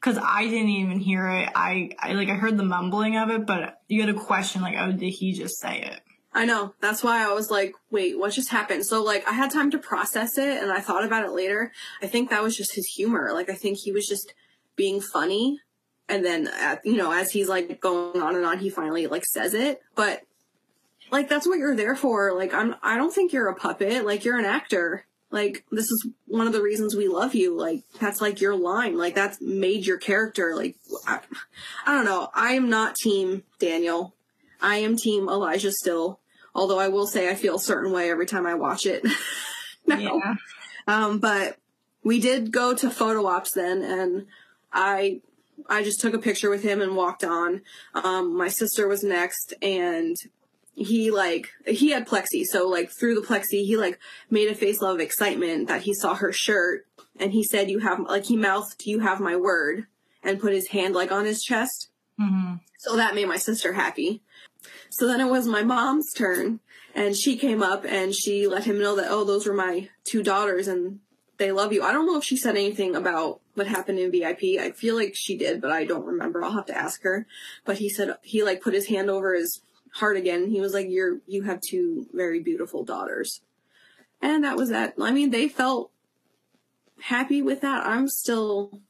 [0.00, 1.48] Cause I didn't even hear it.
[1.54, 4.76] I, I like I heard the mumbling of it, but you had a question like,
[4.78, 6.00] oh, did he just say it?
[6.32, 6.74] I know.
[6.80, 8.84] That's why I was like, wait, what just happened?
[8.84, 11.72] So like I had time to process it and I thought about it later.
[12.02, 13.30] I think that was just his humor.
[13.32, 14.34] Like I think he was just
[14.76, 15.60] being funny.
[16.08, 19.24] And then, at, you know, as he's like going on and on, he finally like
[19.24, 19.80] says it.
[19.94, 20.22] But
[21.10, 22.32] like that's what you're there for.
[22.34, 24.04] Like I'm, I don't think you're a puppet.
[24.04, 25.04] Like you're an actor.
[25.30, 27.56] Like this is one of the reasons we love you.
[27.56, 28.96] Like that's like your line.
[28.96, 30.54] Like that's made your character.
[30.54, 30.76] Like
[31.06, 31.20] I,
[31.84, 32.28] I don't know.
[32.34, 34.14] I am not team Daniel.
[34.60, 36.20] I am team Elijah still.
[36.54, 39.04] Although I will say I feel a certain way every time I watch it.
[39.86, 39.98] now.
[39.98, 40.34] Yeah.
[40.86, 41.58] Um, but
[42.02, 44.26] we did go to photo ops then, and
[44.72, 45.20] I
[45.68, 47.62] I just took a picture with him and walked on.
[47.94, 50.16] Um, my sister was next, and
[50.74, 53.98] he like he had plexi, so like through the plexi, he like
[54.30, 56.86] made a face of excitement that he saw her shirt,
[57.18, 59.86] and he said, "You have like he mouthed, you have my word,"
[60.22, 61.88] and put his hand like on his chest.
[62.18, 64.22] hmm So that made my sister happy.
[64.90, 66.60] So then it was my mom's turn,
[66.94, 70.22] and she came up and she let him know that, oh, those were my two
[70.22, 71.00] daughters and
[71.38, 71.82] they love you.
[71.82, 74.60] I don't know if she said anything about what happened in VIP.
[74.60, 76.44] I feel like she did, but I don't remember.
[76.44, 77.26] I'll have to ask her.
[77.64, 79.60] But he said he like put his hand over his
[79.94, 80.50] heart again.
[80.50, 83.40] He was like, "You're you have two very beautiful daughters,"
[84.20, 84.94] and that was that.
[85.00, 85.90] I mean, they felt
[87.00, 87.86] happy with that.
[87.86, 88.80] I'm still,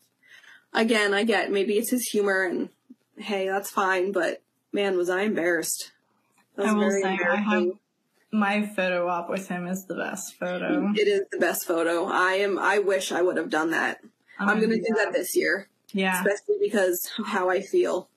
[0.72, 2.68] again, I get maybe it's his humor and
[3.16, 4.42] hey, that's fine, but
[4.72, 5.92] man, was I embarrassed.
[6.56, 7.68] Was I will say, I have
[8.32, 10.92] my photo op with him is the best photo.
[10.94, 12.06] It is the best photo.
[12.06, 12.58] I am.
[12.58, 14.00] I wish I would have done that.
[14.38, 18.08] I'm gonna do that this year, Yeah, especially because of how I feel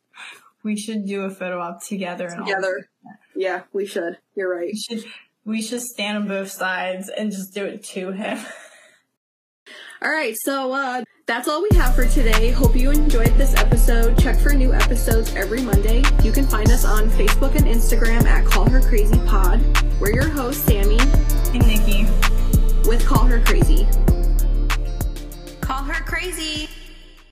[0.64, 2.28] we should do a photo op together.
[2.28, 2.90] And together.
[3.36, 4.18] Yeah, we should.
[4.36, 4.72] You're right.
[4.74, 5.06] We should
[5.46, 8.40] we should stand on both sides and just do it to him.
[10.02, 12.52] All right, so uh, that's all we have for today.
[12.52, 14.18] Hope you enjoyed this episode.
[14.18, 16.04] Check for new episodes every Monday.
[16.24, 19.62] You can find us on Facebook and Instagram at Call Her Crazy Pod.
[20.00, 22.06] We're your hosts, Sammy, and Nikki.
[22.88, 23.86] with Call Her Crazy.
[26.20, 26.79] Crazy.